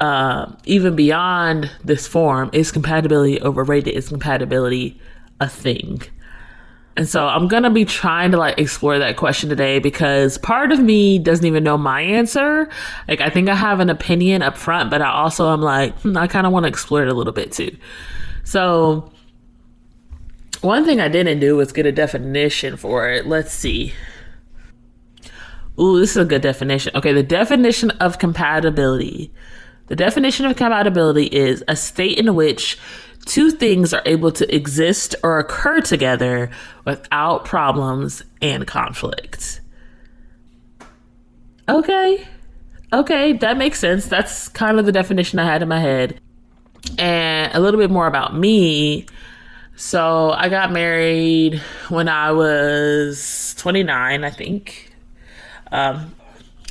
uh, 0.00 0.52
even 0.64 0.96
beyond 0.96 1.70
this 1.84 2.06
form, 2.06 2.50
is 2.52 2.72
compatibility 2.72 3.40
overrated? 3.42 3.94
Is 3.94 4.08
compatibility 4.08 5.00
a 5.40 5.48
thing? 5.48 6.02
And 6.96 7.08
so 7.08 7.26
I'm 7.26 7.48
going 7.48 7.64
to 7.64 7.70
be 7.70 7.84
trying 7.84 8.30
to 8.32 8.36
like 8.36 8.58
explore 8.58 8.98
that 8.98 9.16
question 9.16 9.48
today 9.48 9.80
because 9.80 10.38
part 10.38 10.70
of 10.70 10.78
me 10.78 11.18
doesn't 11.18 11.44
even 11.44 11.64
know 11.64 11.76
my 11.76 12.00
answer. 12.00 12.68
Like, 13.08 13.20
I 13.20 13.30
think 13.30 13.48
I 13.48 13.54
have 13.54 13.80
an 13.80 13.90
opinion 13.90 14.42
up 14.42 14.56
front, 14.56 14.90
but 14.90 15.02
I 15.02 15.10
also 15.10 15.48
I'm 15.48 15.60
like, 15.60 15.98
hmm, 16.00 16.16
I 16.16 16.28
kind 16.28 16.46
of 16.46 16.52
want 16.52 16.64
to 16.64 16.68
explore 16.68 17.02
it 17.02 17.08
a 17.08 17.14
little 17.14 17.32
bit 17.32 17.50
too. 17.50 17.76
So, 18.44 19.10
one 20.64 20.84
thing 20.84 21.00
I 21.00 21.08
didn't 21.08 21.40
do 21.40 21.56
was 21.56 21.72
get 21.72 21.86
a 21.86 21.92
definition 21.92 22.76
for 22.76 23.08
it. 23.08 23.26
Let's 23.26 23.52
see. 23.52 23.92
Ooh, 25.78 25.98
this 25.98 26.10
is 26.10 26.16
a 26.16 26.24
good 26.24 26.42
definition. 26.42 26.92
Okay, 26.94 27.12
the 27.12 27.22
definition 27.22 27.90
of 27.92 28.18
compatibility. 28.18 29.32
The 29.88 29.96
definition 29.96 30.46
of 30.46 30.56
compatibility 30.56 31.26
is 31.26 31.62
a 31.68 31.76
state 31.76 32.18
in 32.18 32.34
which 32.34 32.78
two 33.26 33.50
things 33.50 33.92
are 33.92 34.02
able 34.06 34.32
to 34.32 34.54
exist 34.54 35.14
or 35.22 35.38
occur 35.38 35.80
together 35.80 36.50
without 36.84 37.44
problems 37.44 38.22
and 38.40 38.66
conflict. 38.66 39.60
Okay. 41.68 42.26
Okay, 42.92 43.32
that 43.34 43.56
makes 43.56 43.78
sense. 43.78 44.06
That's 44.06 44.48
kind 44.48 44.78
of 44.78 44.86
the 44.86 44.92
definition 44.92 45.38
I 45.38 45.44
had 45.44 45.62
in 45.62 45.68
my 45.68 45.80
head. 45.80 46.20
And 46.98 47.52
a 47.54 47.60
little 47.60 47.80
bit 47.80 47.90
more 47.90 48.06
about 48.06 48.36
me. 48.36 49.06
So 49.76 50.30
I 50.30 50.48
got 50.48 50.72
married 50.72 51.60
when 51.88 52.08
I 52.08 52.30
was 52.30 53.54
29, 53.58 54.24
I 54.24 54.30
think. 54.30 54.92
Um, 55.72 56.14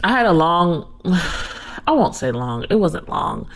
I 0.03 0.11
had 0.11 0.25
a 0.25 0.31
long, 0.31 0.87
I 1.05 1.91
won't 1.91 2.15
say 2.15 2.31
long, 2.31 2.65
it 2.69 2.75
wasn't 2.75 3.09
long, 3.09 3.47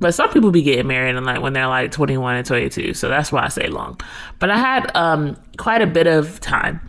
but 0.00 0.14
some 0.14 0.30
people 0.30 0.50
be 0.50 0.62
getting 0.62 0.86
married 0.86 1.16
and 1.16 1.26
like 1.26 1.42
when 1.42 1.52
they're 1.52 1.66
like 1.66 1.92
21 1.92 2.36
and 2.36 2.46
22. 2.46 2.94
So 2.94 3.08
that's 3.08 3.30
why 3.30 3.44
I 3.44 3.48
say 3.48 3.68
long. 3.68 4.00
But 4.38 4.50
I 4.50 4.58
had 4.58 4.90
um, 4.96 5.36
quite 5.58 5.82
a 5.82 5.86
bit 5.86 6.06
of 6.06 6.40
time 6.40 6.80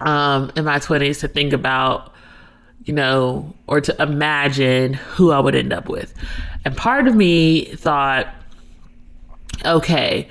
um, 0.00 0.52
in 0.56 0.64
my 0.64 0.78
20s 0.78 1.20
to 1.20 1.28
think 1.28 1.52
about, 1.52 2.12
you 2.84 2.94
know, 2.94 3.52
or 3.66 3.80
to 3.80 4.02
imagine 4.02 4.94
who 4.94 5.32
I 5.32 5.40
would 5.40 5.54
end 5.54 5.72
up 5.72 5.88
with. 5.88 6.14
And 6.64 6.76
part 6.76 7.08
of 7.08 7.14
me 7.14 7.64
thought, 7.64 8.32
okay, 9.64 10.28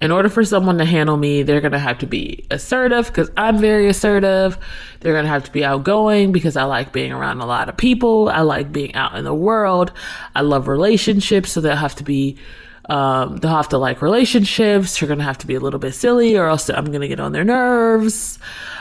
in 0.00 0.10
order 0.10 0.28
for 0.28 0.44
someone 0.44 0.78
to 0.78 0.84
handle 0.84 1.16
me, 1.16 1.42
they're 1.42 1.60
going 1.60 1.72
to 1.72 1.78
have 1.78 1.98
to 1.98 2.06
be 2.06 2.44
assertive 2.50 3.06
because 3.06 3.30
I'm 3.36 3.58
very 3.58 3.88
assertive. 3.88 4.58
They're 5.00 5.12
going 5.12 5.24
to 5.24 5.30
have 5.30 5.44
to 5.44 5.52
be 5.52 5.64
outgoing 5.64 6.32
because 6.32 6.56
I 6.56 6.64
like 6.64 6.92
being 6.92 7.12
around 7.12 7.40
a 7.40 7.46
lot 7.46 7.68
of 7.68 7.76
people. 7.76 8.28
I 8.28 8.40
like 8.40 8.72
being 8.72 8.94
out 8.94 9.16
in 9.16 9.24
the 9.24 9.34
world. 9.34 9.92
I 10.34 10.42
love 10.42 10.68
relationships. 10.68 11.52
So 11.52 11.60
they'll 11.60 11.76
have 11.76 11.94
to 11.96 12.04
be, 12.04 12.36
um, 12.90 13.36
they'll 13.38 13.56
have 13.56 13.68
to 13.70 13.78
like 13.78 14.02
relationships. 14.02 14.98
They're 14.98 15.06
going 15.06 15.20
to 15.20 15.24
have 15.24 15.38
to 15.38 15.46
be 15.46 15.54
a 15.54 15.60
little 15.60 15.80
bit 15.80 15.94
silly 15.94 16.36
or 16.36 16.48
else 16.48 16.68
I'm 16.68 16.86
going 16.86 17.00
to 17.00 17.08
get 17.08 17.20
on 17.20 17.32
their 17.32 17.44
nerves. 17.44 18.38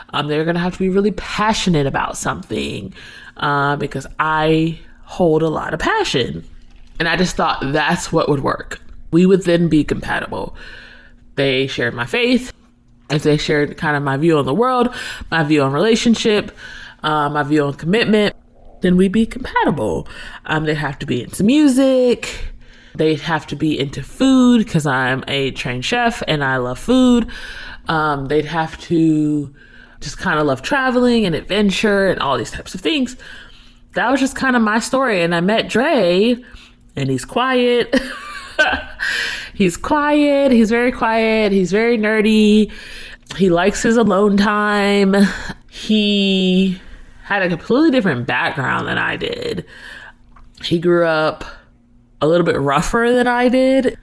Um, 0.10 0.28
they're 0.28 0.44
going 0.44 0.56
to 0.56 0.62
have 0.62 0.74
to 0.74 0.80
be 0.80 0.90
really 0.90 1.12
passionate 1.12 1.88
about 1.88 2.18
something 2.18 2.94
uh, 3.38 3.76
because 3.78 4.08
I 4.20 4.80
hold 5.04 5.44
a 5.44 5.50
lot 5.50 5.74
of 5.74 5.80
passion. 5.80 6.44
And 7.00 7.08
I 7.08 7.16
just 7.16 7.36
thought 7.36 7.60
that's 7.72 8.12
what 8.12 8.30
would 8.30 8.42
work. 8.42 8.82
We 9.12 9.26
would 9.26 9.44
then 9.44 9.70
be 9.70 9.84
compatible 9.84 10.56
they 11.36 11.68
shared 11.68 11.94
my 11.94 12.06
faith, 12.06 12.54
if 13.10 13.24
they 13.24 13.38
shared 13.38 13.78
kind 13.78 13.96
of 13.96 14.04
my 14.04 14.18
view 14.18 14.38
on 14.38 14.46
the 14.46 14.54
world, 14.54 14.94
my 15.30 15.44
view 15.44 15.62
on 15.62 15.74
relationship, 15.74 16.52
uh, 17.04 17.30
my 17.30 17.44
view 17.44 17.64
on 17.66 17.74
commitment, 17.74 18.36
then 18.82 18.98
we'd 18.98 19.12
be 19.12 19.26
compatible. 19.26 20.08
Um, 20.46 20.66
they'd 20.66 20.76
have 20.76 21.00
to 21.00 21.06
be 21.06 21.22
into 21.24 21.44
music. 21.44 22.54
They'd 22.96 23.22
have 23.22 23.48
to 23.48 23.56
be 23.56 23.80
into 23.80 24.04
food 24.04 24.66
because 24.66 24.86
I'm 24.86 25.24
a 25.28 25.52
trained 25.52 25.86
chef 25.86 26.22
and 26.28 26.44
I 26.44 26.58
love 26.58 26.80
food. 26.80 27.28
Um, 27.88 28.28
they'd 28.28 28.46
have 28.46 28.80
to 28.82 29.54
just 30.00 30.18
kind 30.18 30.40
of 30.40 30.46
love 30.46 30.62
traveling 30.62 31.26
and 31.26 31.34
adventure 31.34 32.08
and 32.08 32.20
all 32.20 32.38
these 32.38 32.52
types 32.52 32.76
of 32.76 32.82
things. 32.82 33.16
That 33.94 34.12
was 34.12 34.20
just 34.20 34.36
kind 34.36 34.56
of 34.56 34.62
my 34.62 34.80
story. 34.80 35.24
And 35.24 35.34
I 35.34 35.42
met 35.42 35.70
Dre, 35.70 36.36
and 36.96 37.10
he's 37.10 37.26
quiet. 37.26 37.96
he's 39.54 39.78
quiet. 39.78 40.52
He's 40.52 40.70
very 40.70 40.92
quiet. 40.92 41.52
He's 41.52 41.72
very 41.72 41.98
nerdy. 41.98 42.72
He 43.38 43.50
likes 43.50 43.82
his 43.82 43.98
alone 43.98 44.38
time. 44.38 45.16
He 45.70 46.80
had 47.24 47.42
a 47.42 47.50
completely 47.50 47.92
different 47.92 48.28
background 48.28 48.88
than 48.88 48.98
I 48.98 49.16
did. 49.16 49.66
He 50.64 50.80
grew 50.80 51.06
up 51.06 51.44
a 52.22 52.28
little 52.28 52.46
bit 52.46 52.60
rougher 52.60 53.12
than 53.12 53.28
I 53.28 53.50
did. 53.50 53.98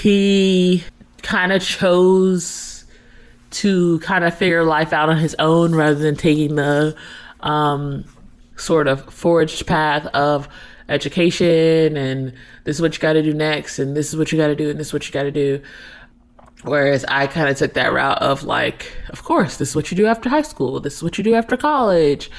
He 0.00 0.84
kind 1.22 1.52
of 1.52 1.62
chose 1.62 2.84
to 3.50 3.98
kind 4.00 4.24
of 4.24 4.36
figure 4.36 4.64
life 4.64 4.92
out 4.92 5.08
on 5.08 5.16
his 5.16 5.34
own 5.38 5.74
rather 5.74 5.94
than 5.94 6.16
taking 6.16 6.56
the 6.56 6.96
um, 7.40 8.04
sort 8.56 8.88
of 8.88 9.12
forged 9.12 9.66
path 9.66 10.06
of 10.06 10.48
education 10.88 11.96
and 11.96 12.32
this 12.64 12.76
is 12.76 12.82
what 12.82 12.94
you 12.94 13.00
got 13.00 13.14
to 13.14 13.22
do 13.22 13.32
next 13.32 13.78
and 13.78 13.96
this 13.96 14.08
is 14.08 14.16
what 14.16 14.32
you 14.32 14.38
got 14.38 14.48
to 14.48 14.56
do 14.56 14.70
and 14.70 14.78
this 14.78 14.88
is 14.88 14.92
what 14.92 15.06
you 15.06 15.12
got 15.12 15.22
to 15.24 15.30
do. 15.30 15.60
Whereas 16.62 17.04
i 17.08 17.26
kind 17.26 17.48
of 17.48 17.58
took 17.58 17.74
that 17.74 17.92
route 17.92 18.22
of 18.22 18.42
like 18.44 18.96
of 19.10 19.22
course 19.22 19.58
this 19.58 19.70
is 19.70 19.76
what 19.76 19.90
you 19.90 19.96
do 19.96 20.06
after 20.06 20.30
high 20.30 20.42
school 20.42 20.80
this 20.80 20.96
is 20.96 21.02
what 21.02 21.18
you 21.18 21.24
do 21.24 21.34
after 21.34 21.56
college. 21.56 22.30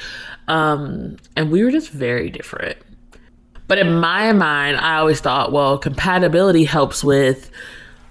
Um, 0.47 1.17
and 1.35 1.51
we 1.51 1.63
were 1.63 1.71
just 1.71 1.89
very 1.89 2.29
different. 2.29 2.77
But 3.67 3.79
in 3.79 3.99
my 3.99 4.31
mind 4.33 4.77
i 4.77 4.97
always 4.97 5.19
thought 5.21 5.51
well 5.51 5.77
compatibility 5.77 6.63
helps 6.63 7.03
with 7.03 7.51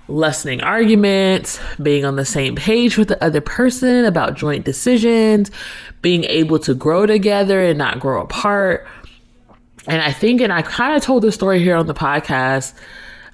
lessening 0.09 0.61
arguments, 0.61 1.59
being 1.83 2.05
on 2.05 2.17
the 2.17 2.25
same 2.25 2.55
page 2.55 2.99
with 2.99 3.09
the 3.09 3.25
other 3.25 3.41
person 3.41 4.05
about 4.05 4.35
joint 4.35 4.65
decisions, 4.65 5.51
being 6.03 6.25
able 6.25 6.59
to 6.59 6.75
grow 6.75 7.07
together 7.07 7.65
and 7.65 7.79
not 7.79 8.01
grow 8.01 8.23
apart. 8.23 8.87
And 9.87 10.01
I 10.01 10.13
think, 10.13 10.41
and 10.41 10.53
I 10.53 10.63
kind 10.63 10.97
of 10.97 11.03
told 11.03 11.23
this 11.23 11.35
story 11.35 11.59
here 11.59 11.77
on 11.77 11.87
the 11.87 11.95
podcast, 11.95 12.75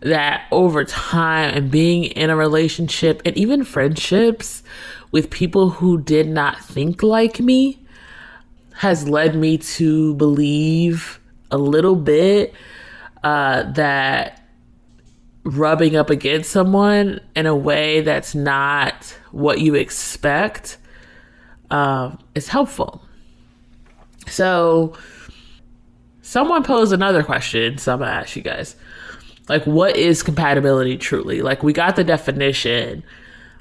that 0.00 0.46
over 0.50 0.84
time 0.84 1.54
and 1.54 1.70
being 1.70 2.04
in 2.04 2.30
a 2.30 2.36
relationship 2.36 3.20
and 3.24 3.36
even 3.36 3.64
friendships 3.64 4.62
with 5.12 5.30
people 5.30 5.70
who 5.70 6.00
did 6.00 6.26
not 6.26 6.58
think 6.58 7.02
like 7.02 7.38
me 7.40 7.78
has 8.74 9.08
led 9.08 9.34
me 9.34 9.58
to 9.58 10.14
believe 10.14 11.20
a 11.50 11.58
little 11.58 11.96
bit 11.96 12.54
uh, 13.22 13.70
that 13.72 14.42
rubbing 15.44 15.96
up 15.96 16.10
against 16.10 16.50
someone 16.50 17.20
in 17.36 17.46
a 17.46 17.56
way 17.56 18.00
that's 18.00 18.34
not 18.34 19.18
what 19.32 19.60
you 19.60 19.74
expect 19.74 20.78
uh, 21.70 22.14
is 22.34 22.48
helpful. 22.48 23.02
So, 24.26 24.96
someone 26.30 26.62
posed 26.62 26.92
another 26.92 27.24
question, 27.24 27.76
so 27.76 27.92
I'm 27.92 27.98
gonna 27.98 28.12
ask 28.12 28.36
you 28.36 28.42
guys. 28.42 28.76
Like, 29.48 29.66
what 29.66 29.96
is 29.96 30.22
compatibility 30.22 30.96
truly? 30.96 31.42
Like, 31.42 31.64
we 31.64 31.72
got 31.72 31.96
the 31.96 32.04
definition, 32.04 33.02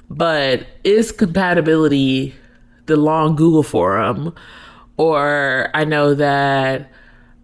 but 0.08 0.68
is 0.84 1.10
compatibility 1.10 2.32
the 2.86 2.96
long 2.96 3.34
Google 3.34 3.64
forum? 3.64 4.32
Or 4.98 5.70
I 5.74 5.84
know 5.84 6.14
that 6.14 6.92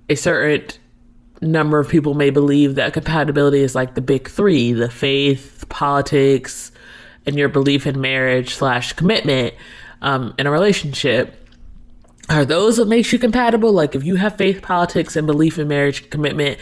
a 0.09 0.15
certain 0.15 0.69
number 1.41 1.81
of 1.81 1.89
people 1.89 2.15
may 2.15 2.31
believe 2.31 2.77
that 2.77 2.93
compatibility 2.93 3.63
is 3.63 3.75
like 3.75 3.97
the 3.97 4.01
big 4.01 4.29
three 4.29 4.73
the 4.73 4.89
faith, 4.89 5.65
politics, 5.69 6.71
and 7.27 7.37
your 7.37 7.49
belief 7.49 7.85
in 7.85 8.01
marriage 8.01 8.55
slash 8.55 8.93
commitment 8.93 9.55
um, 10.03 10.35
in 10.39 10.47
a 10.47 10.53
relationship 10.53 11.46
are 12.29 12.45
those 12.45 12.79
what 12.79 12.89
makes 12.89 13.13
you 13.13 13.19
compatible? 13.19 13.73
Like 13.73 13.95
if 13.95 14.05
you 14.05 14.17
have 14.17 14.37
faith 14.37 14.63
politics 14.63 15.17
and 15.17 15.27
belief 15.27 15.59
in 15.59 15.69
marriage 15.69 16.11
commitment 16.11 16.59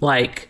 like 0.00 0.48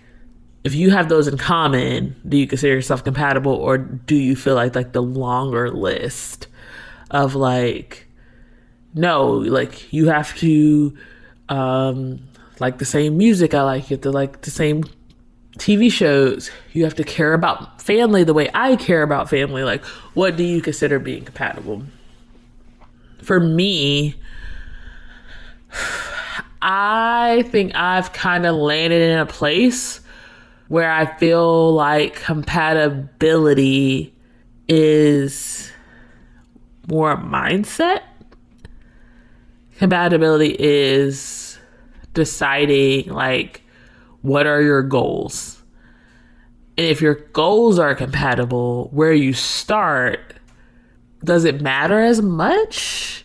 if 0.63 0.75
you 0.75 0.91
have 0.91 1.09
those 1.09 1.27
in 1.27 1.37
common 1.37 2.15
do 2.29 2.37
you 2.37 2.47
consider 2.47 2.75
yourself 2.75 3.03
compatible 3.03 3.55
or 3.55 3.79
do 3.79 4.15
you 4.15 4.37
feel 4.37 4.55
like 4.55 4.75
like 4.75 4.93
the 4.93 5.03
longer 5.03 5.71
list 5.71 6.47
of 7.11 7.35
like 7.35 8.07
no 8.95 9.27
like 9.29 9.93
you 9.93 10.09
have 10.09 10.37
to 10.37 10.97
um 11.49 12.21
like 12.61 12.79
the 12.79 12.85
same 12.85 13.17
music 13.17 13.55
i 13.55 13.63
like 13.63 13.91
you 13.91 13.97
have 13.97 14.03
to 14.03 14.11
like 14.11 14.43
the 14.43 14.51
same 14.51 14.85
tv 15.59 15.91
shows 15.91 16.51
you 16.73 16.85
have 16.85 16.95
to 16.95 17.05
care 17.05 17.35
about 17.35 17.81
family 17.83 18.23
the 18.23 18.35
way 18.35 18.49
i 18.55 18.77
care 18.77 19.03
about 19.03 19.29
family 19.29 19.65
like 19.65 19.85
what 20.15 20.37
do 20.37 20.43
you 20.43 20.61
consider 20.61 20.99
being 20.99 21.25
compatible? 21.25 21.83
For 23.23 23.39
me 23.39 24.17
I 26.63 27.45
think 27.51 27.75
I've 27.75 28.13
kind 28.13 28.47
of 28.47 28.55
landed 28.57 29.01
in 29.03 29.19
a 29.19 29.27
place 29.27 30.01
where 30.69 30.91
I 30.91 31.17
feel 31.17 31.73
like 31.75 32.17
compatibility 32.17 34.15
is 34.69 35.73
more 36.89 37.17
mindset. 37.17 38.03
Compatibility 39.79 40.55
is 40.59 41.59
deciding 42.15 43.09
like 43.09 43.63
what 44.23 44.47
are 44.47 44.61
your 44.61 44.83
goals. 44.83 45.63
And 46.77 46.87
if 46.87 47.01
your 47.01 47.15
goals 47.15 47.79
are 47.79 47.95
compatible, 47.95 48.91
where 48.93 49.13
you 49.13 49.33
start 49.33 50.35
does 51.23 51.45
it 51.45 51.61
matter 51.61 52.01
as 52.01 52.23
much? 52.23 53.25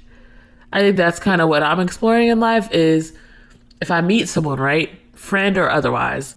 I 0.76 0.82
think 0.82 0.98
that's 0.98 1.20
kind 1.20 1.40
of 1.40 1.48
what 1.48 1.64
I'm 1.64 1.80
exploring 1.80 2.28
in 2.28 2.42
life 2.42 2.70
is 2.74 3.14
if 3.82 3.90
I 3.92 4.02
meet 4.02 4.28
someone, 4.28 4.60
right, 4.60 4.90
friend 5.14 5.58
or 5.58 5.70
otherwise, 5.70 6.36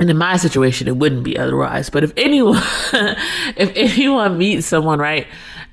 and 0.00 0.08
in 0.08 0.16
my 0.16 0.38
situation 0.38 0.88
it 0.88 0.96
wouldn't 0.96 1.22
be 1.22 1.36
otherwise, 1.36 1.90
but 1.90 2.02
if 2.02 2.10
anyone 2.16 2.62
if 2.94 3.70
anyone 3.76 4.38
meets 4.38 4.66
someone, 4.66 4.98
right, 4.98 5.26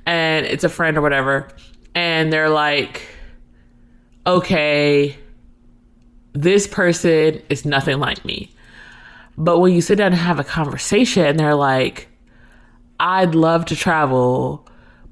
and 0.05 0.45
it's 0.45 0.65
a 0.65 0.69
friend 0.69 0.97
or 0.97 1.01
whatever, 1.01 1.47
and 1.95 2.33
they're 2.33 2.49
like, 2.49 3.01
okay, 4.27 5.17
this 6.33 6.67
person 6.67 7.41
is 7.47 7.63
nothing 7.63 7.97
like 7.97 8.25
me. 8.25 8.53
But 9.37 9.59
when 9.59 9.71
you 9.71 9.79
sit 9.79 9.95
down 9.95 10.11
and 10.11 10.21
have 10.21 10.37
a 10.37 10.43
conversation, 10.43 11.37
they're 11.37 11.55
like, 11.55 12.09
I'd 12.99 13.35
love 13.35 13.63
to 13.67 13.75
travel, 13.77 14.67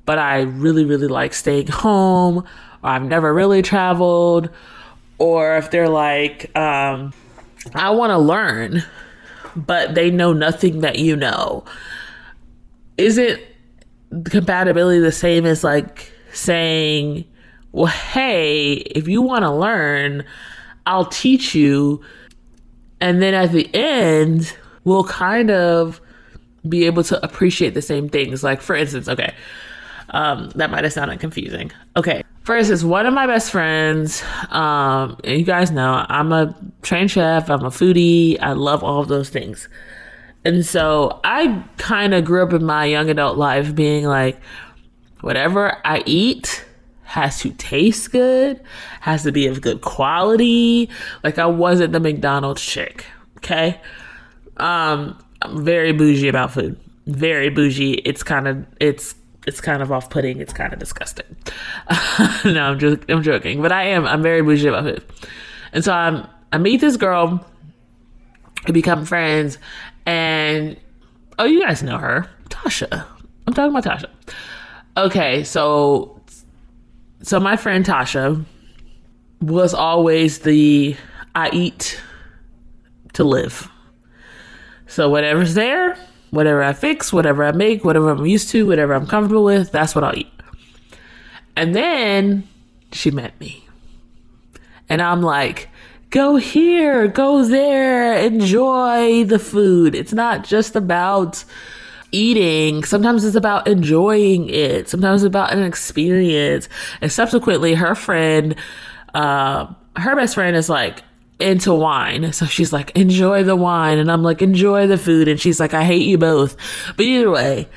but 0.05 0.19
I 0.19 0.41
really, 0.41 0.83
really 0.83 1.07
like 1.07 1.33
staying 1.33 1.67
home 1.67 2.45
I've 2.83 3.03
never 3.03 3.33
really 3.33 3.61
traveled, 3.61 4.49
or 5.17 5.57
if 5.57 5.71
they're 5.71 5.89
like, 5.89 6.55
um, 6.57 7.13
I 7.73 7.89
want 7.91 8.11
to 8.11 8.17
learn, 8.17 8.83
but 9.55 9.95
they 9.95 10.09
know 10.09 10.33
nothing 10.33 10.81
that 10.81 10.99
you 10.99 11.15
know. 11.15 11.65
Isn't 12.97 13.41
compatibility 14.25 14.99
the 14.99 15.11
same 15.11 15.45
as 15.45 15.63
like 15.63 16.11
saying, 16.33 17.25
well, 17.71 17.87
hey, 17.87 18.73
if 18.73 19.07
you 19.07 19.21
want 19.21 19.43
to 19.43 19.51
learn, 19.51 20.23
I'll 20.85 21.05
teach 21.05 21.53
you. 21.53 22.01
And 23.01 23.21
then 23.21 23.33
at 23.33 23.51
the 23.51 23.69
end, 23.73 24.55
we'll 24.83 25.03
kind 25.03 25.51
of 25.51 26.01
be 26.67 26.85
able 26.85 27.03
to 27.03 27.23
appreciate 27.23 27.73
the 27.73 27.81
same 27.81 28.09
things. 28.09 28.43
Like, 28.43 28.61
for 28.61 28.75
instance, 28.75 29.07
okay, 29.07 29.33
um, 30.11 30.49
that 30.55 30.69
might 30.69 30.83
have 30.83 30.93
sounded 30.93 31.19
confusing. 31.19 31.71
Okay, 31.95 32.23
First 32.49 32.71
is 32.71 32.83
one 32.83 33.05
of 33.05 33.13
my 33.13 33.27
best 33.27 33.51
friends. 33.51 34.23
Um, 34.49 35.19
and 35.23 35.37
you 35.37 35.45
guys 35.45 35.69
know 35.69 36.03
I'm 36.09 36.31
a 36.31 36.55
trained 36.81 37.11
chef. 37.11 37.47
I'm 37.47 37.63
a 37.63 37.69
foodie. 37.69 38.39
I 38.41 38.53
love 38.53 38.83
all 38.83 38.99
of 38.99 39.07
those 39.07 39.29
things. 39.29 39.69
And 40.43 40.65
so 40.65 41.19
I 41.23 41.63
kind 41.77 42.15
of 42.15 42.25
grew 42.25 42.41
up 42.41 42.51
in 42.53 42.65
my 42.65 42.85
young 42.85 43.07
adult 43.07 43.37
life 43.37 43.75
being 43.75 44.05
like, 44.05 44.39
whatever 45.21 45.77
I 45.85 46.01
eat 46.07 46.65
has 47.03 47.39
to 47.41 47.51
taste 47.51 48.11
good, 48.11 48.59
has 49.01 49.21
to 49.25 49.31
be 49.31 49.45
of 49.45 49.61
good 49.61 49.81
quality. 49.81 50.89
Like 51.23 51.37
I 51.37 51.45
wasn't 51.45 51.93
the 51.93 51.99
McDonald's 51.99 52.63
chick. 52.63 53.05
Okay. 53.37 53.79
Um, 54.57 55.23
I'm 55.43 55.63
very 55.63 55.91
bougie 55.91 56.29
about 56.29 56.51
food. 56.51 56.79
Very 57.05 57.51
bougie. 57.51 58.01
It's 58.05 58.23
kind 58.23 58.47
of 58.47 58.65
it's 58.79 59.13
it's 59.49 59.59
kind 59.59 59.81
of 59.81 59.91
off 59.91 60.11
putting. 60.11 60.39
It's 60.39 60.53
kind 60.53 60.71
of 60.71 60.77
disgusting. 60.77 61.25
no, 62.45 62.61
I'm 62.61 62.77
just 62.77 62.99
I'm 63.09 63.23
joking, 63.23 63.61
but 63.63 63.71
I 63.71 63.83
am 63.85 64.05
I'm 64.05 64.21
very 64.21 64.43
bougie 64.43 64.67
about 64.67 64.85
it. 64.85 65.03
And 65.73 65.83
so 65.83 65.91
I'm 65.91 66.27
I 66.53 66.59
meet 66.59 66.81
this 66.81 66.97
girl, 66.97 67.43
we 68.67 68.73
become 68.73 69.05
friends, 69.05 69.57
and 70.05 70.77
oh, 71.39 71.45
you 71.45 71.61
guys 71.61 71.81
know 71.81 71.97
her, 71.97 72.29
Tasha. 72.49 73.05
I'm 73.47 73.53
talking 73.53 73.75
about 73.75 73.83
Tasha. 73.83 74.09
Okay, 74.95 75.43
so 75.43 76.21
so 77.23 77.39
my 77.39 77.55
friend 77.55 77.83
Tasha 77.83 78.45
was 79.41 79.73
always 79.73 80.39
the 80.39 80.95
I 81.33 81.49
eat 81.51 81.99
to 83.13 83.23
live. 83.23 83.67
So 84.85 85.09
whatever's 85.09 85.55
there, 85.55 85.97
whatever 86.31 86.63
I 86.63 86.73
fix, 86.73 87.11
whatever 87.11 87.43
I 87.43 87.51
make, 87.51 87.83
whatever 87.83 88.09
I'm 88.09 88.25
used 88.25 88.49
to, 88.49 88.67
whatever 88.67 88.93
I'm 88.93 89.07
comfortable 89.07 89.43
with, 89.43 89.71
that's 89.71 89.95
what 89.95 90.03
I'll 90.03 90.17
eat. 90.17 90.31
And 91.55 91.75
then 91.75 92.47
she 92.91 93.11
met 93.11 93.39
me. 93.39 93.65
And 94.87 95.01
I'm 95.01 95.21
like, 95.21 95.69
go 96.09 96.37
here, 96.37 97.07
go 97.07 97.43
there, 97.43 98.17
enjoy 98.17 99.25
the 99.25 99.39
food. 99.39 99.93
It's 99.95 100.13
not 100.13 100.43
just 100.43 100.75
about 100.75 101.43
eating. 102.11 102.83
Sometimes 102.83 103.23
it's 103.23 103.35
about 103.35 103.67
enjoying 103.67 104.49
it. 104.49 104.89
Sometimes 104.89 105.23
it's 105.23 105.27
about 105.27 105.53
an 105.53 105.63
experience. 105.63 106.67
And 107.01 107.11
subsequently, 107.11 107.75
her 107.75 107.93
friend, 107.93 108.55
uh, 109.13 109.67
her 109.95 110.15
best 110.15 110.35
friend 110.35 110.55
is 110.55 110.69
like 110.69 111.03
into 111.39 111.73
wine. 111.73 112.33
So 112.33 112.45
she's 112.45 112.73
like, 112.73 112.91
enjoy 112.95 113.43
the 113.43 113.55
wine. 113.55 113.97
And 113.97 114.11
I'm 114.11 114.23
like, 114.23 114.41
enjoy 114.41 114.87
the 114.87 114.97
food. 114.97 115.27
And 115.27 115.39
she's 115.39 115.59
like, 115.59 115.73
I 115.73 115.83
hate 115.83 116.05
you 116.05 116.17
both. 116.17 116.55
But 116.97 117.05
either 117.05 117.31
way, 117.31 117.67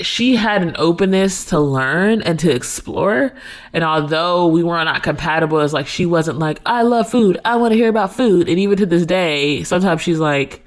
she 0.00 0.34
had 0.34 0.62
an 0.62 0.74
openness 0.76 1.44
to 1.46 1.60
learn 1.60 2.20
and 2.22 2.38
to 2.40 2.50
explore. 2.50 3.32
And 3.72 3.84
although 3.84 4.48
we 4.48 4.62
were 4.62 4.82
not 4.84 5.02
compatible, 5.04 5.60
it's 5.60 5.72
like 5.72 5.86
she 5.86 6.04
wasn't 6.04 6.40
like, 6.40 6.60
I 6.66 6.82
love 6.82 7.08
food. 7.08 7.40
I 7.44 7.56
want 7.56 7.72
to 7.72 7.76
hear 7.76 7.88
about 7.88 8.12
food. 8.12 8.48
And 8.48 8.58
even 8.58 8.76
to 8.78 8.86
this 8.86 9.06
day, 9.06 9.62
sometimes 9.62 10.02
she's 10.02 10.18
like, 10.18 10.64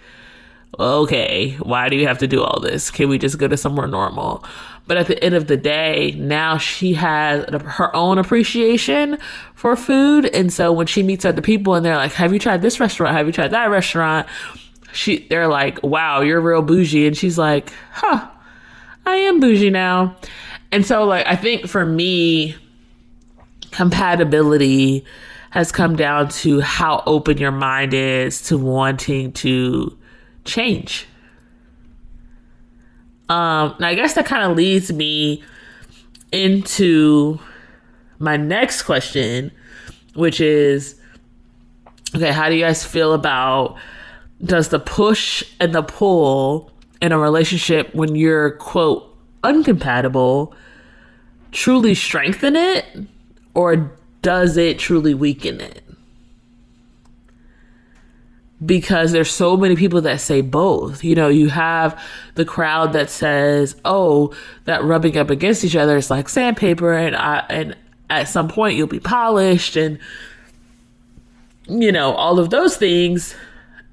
okay, 0.80 1.52
why 1.58 1.90
do 1.90 1.98
you 1.98 2.08
have 2.08 2.20
to 2.20 2.28
do 2.28 2.42
all 2.42 2.60
this? 2.62 2.90
Can 2.90 3.10
we 3.10 3.18
just 3.18 3.38
go 3.38 3.48
to 3.48 3.58
somewhere 3.58 3.88
normal? 3.88 4.46
But 4.88 4.98
at 4.98 5.08
the 5.08 5.22
end 5.22 5.36
of 5.36 5.48
the 5.48 5.58
day, 5.58 6.16
now 6.18 6.58
she 6.58 6.94
has 6.94 7.46
her 7.50 7.94
own 7.96 8.18
appreciation 8.18 9.18
for 9.54 9.76
food. 9.76 10.26
And 10.28 10.52
so 10.52 10.72
when 10.72 10.88
she 10.88 11.04
meets 11.04 11.26
other 11.26 11.42
people 11.42 11.76
and 11.76 11.86
they're 11.86 11.98
like, 11.98 12.14
have 12.14 12.32
you 12.32 12.40
tried 12.40 12.62
this 12.62 12.80
restaurant? 12.80 13.16
Have 13.16 13.28
you 13.28 13.34
tried 13.34 13.52
that 13.52 13.66
restaurant? 13.66 14.28
She, 14.94 15.28
they're 15.28 15.50
like, 15.50 15.84
wow, 15.84 16.22
you're 16.22 16.40
real 16.40 16.62
bougie. 16.62 17.06
And 17.06 17.18
she's 17.18 17.38
like, 17.38 17.72
huh, 17.92 18.28
I 19.06 19.16
am 19.16 19.42
bougie 19.42 19.70
now. 19.70 20.16
And 20.72 20.86
so, 20.86 21.04
like, 21.04 21.28
I 21.28 21.36
think 21.36 21.68
for 21.68 21.86
me, 21.86 22.56
compatibility 23.72 25.06
has 25.50 25.72
come 25.72 25.96
down 25.96 26.30
to 26.30 26.62
how 26.62 27.04
open 27.06 27.38
your 27.38 27.52
mind 27.52 27.94
is 27.94 28.42
to 28.44 28.58
wanting 28.58 29.32
to 29.34 29.98
change. 30.46 31.08
Um, 33.30 33.76
and 33.78 33.86
I 33.86 33.96
guess 33.96 34.14
that 34.14 34.26
kind 34.26 34.50
of 34.50 34.58
leads 34.58 34.92
me 34.92 35.44
into 36.32 37.40
my 38.20 38.38
next 38.38 38.84
question, 38.84 39.52
which 40.14 40.40
is 40.40 40.96
okay, 42.16 42.32
how 42.32 42.50
do 42.50 42.56
you 42.56 42.64
guys 42.64 42.86
feel 42.86 43.14
about 43.14 43.78
does 44.44 44.70
the 44.70 44.80
push 44.80 45.44
and 45.60 45.74
the 45.74 45.82
pull 45.82 46.72
in 47.02 47.12
a 47.12 47.20
relationship 47.20 47.94
when 47.94 48.16
you're 48.16 48.52
quote 48.52 49.16
uncompatible 49.44 50.54
truly 51.52 51.96
strengthen 51.96 52.56
it 52.56 52.86
or 53.54 53.92
does 54.22 54.58
it 54.58 54.78
truly 54.78 55.14
weaken 55.14 55.62
it 55.62 55.84
because 58.66 59.12
there's 59.12 59.32
so 59.32 59.56
many 59.56 59.76
people 59.76 60.02
that 60.02 60.20
say 60.20 60.42
both. 60.42 61.04
You 61.04 61.16
know 61.16 61.28
you 61.28 61.50
have 61.50 62.02
the 62.36 62.46
crowd 62.46 62.94
that 62.94 63.10
says 63.10 63.76
oh 63.86 64.34
that 64.66 64.84
rubbing 64.84 65.18
up 65.18 65.30
against 65.30 65.64
each 65.64 65.76
other 65.76 65.98
is 65.98 66.10
like 66.10 66.30
sandpaper 66.30 66.94
and 66.94 67.16
I, 67.16 67.46
and 67.50 67.76
at 68.10 68.28
some 68.28 68.48
point 68.48 68.78
you'll 68.78 68.88
be 68.88 69.00
polished 69.00 69.76
and 69.76 70.00
you 71.68 71.92
know 71.92 72.14
all 72.14 72.40
of 72.40 72.50
those 72.50 72.78
things. 72.78 73.36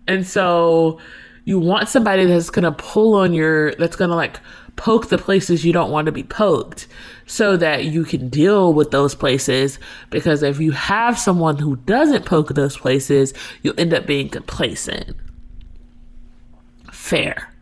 And 0.07 0.27
so 0.27 0.99
you 1.45 1.59
want 1.59 1.89
somebody 1.89 2.25
that's 2.27 2.51
to 2.65 2.73
pull 2.73 3.15
on 3.15 3.35
your 3.35 3.75
that's 3.75 3.97
to 4.11 4.17
like 4.17 4.41
poke 4.77 5.09
the 5.09 5.19
places 5.19 5.65
you 5.65 5.73
don't 5.73 5.91
want 5.91 6.07
to 6.07 6.13
be 6.13 6.23
poked 6.23 6.87
so 7.27 7.57
that 7.57 7.85
you 7.85 8.05
can 8.05 8.29
deal 8.29 8.73
with 8.73 8.91
those 8.91 9.15
places. 9.15 9.79
Because 10.11 10.43
if 10.43 10.61
you 10.61 10.73
have 10.73 11.19
someone 11.19 11.59
who 11.59 11.77
doesn't 11.77 12.27
poke 12.27 12.55
those 12.55 12.77
places 12.77 13.33
you'll 13.63 13.79
end 13.79 13.95
up 13.95 14.07
being 14.07 14.29
complacent. 14.29 15.17
Fair. 16.93 17.53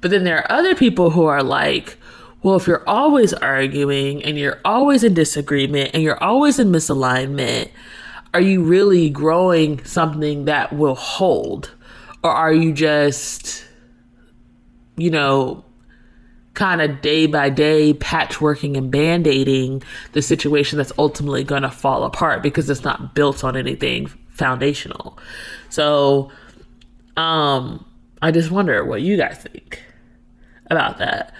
But 0.00 0.10
then 0.10 0.24
there 0.24 0.38
are 0.38 0.52
other 0.52 0.74
people 0.74 1.10
who 1.10 1.24
are 1.24 1.42
like 1.42 1.96
well 2.42 2.56
if 2.56 2.66
you're 2.66 2.88
always 2.88 3.34
arguing 3.34 4.24
and 4.24 4.38
you're 4.38 4.60
always 4.64 5.04
in 5.04 5.12
disagreement 5.12 5.90
and 5.92 6.02
you're 6.02 6.22
always 6.22 6.58
in 6.58 6.72
misalignment 6.72 7.70
are 8.32 8.40
you 8.40 8.62
really 8.62 9.10
growing 9.10 9.84
something 9.84 10.44
that 10.44 10.72
will 10.72 10.94
hold? 10.94 11.74
Or 12.22 12.30
are 12.30 12.52
you 12.52 12.72
just, 12.72 13.64
you 14.96 15.10
know, 15.10 15.64
kind 16.54 16.82
of 16.82 17.00
day 17.00 17.26
by 17.26 17.48
day 17.48 17.94
patchworking 17.94 18.76
and 18.76 18.90
band 18.90 19.26
aiding 19.26 19.82
the 20.12 20.22
situation 20.22 20.78
that's 20.78 20.92
ultimately 20.98 21.44
going 21.44 21.62
to 21.62 21.70
fall 21.70 22.04
apart 22.04 22.42
because 22.42 22.68
it's 22.68 22.84
not 22.84 23.14
built 23.14 23.44
on 23.44 23.56
anything 23.56 24.06
foundational? 24.30 25.18
So, 25.68 26.30
um, 27.16 27.84
I 28.22 28.30
just 28.30 28.50
wonder 28.50 28.84
what 28.84 29.02
you 29.02 29.16
guys 29.16 29.38
think 29.38 29.82
about 30.70 30.98
that. 30.98 31.32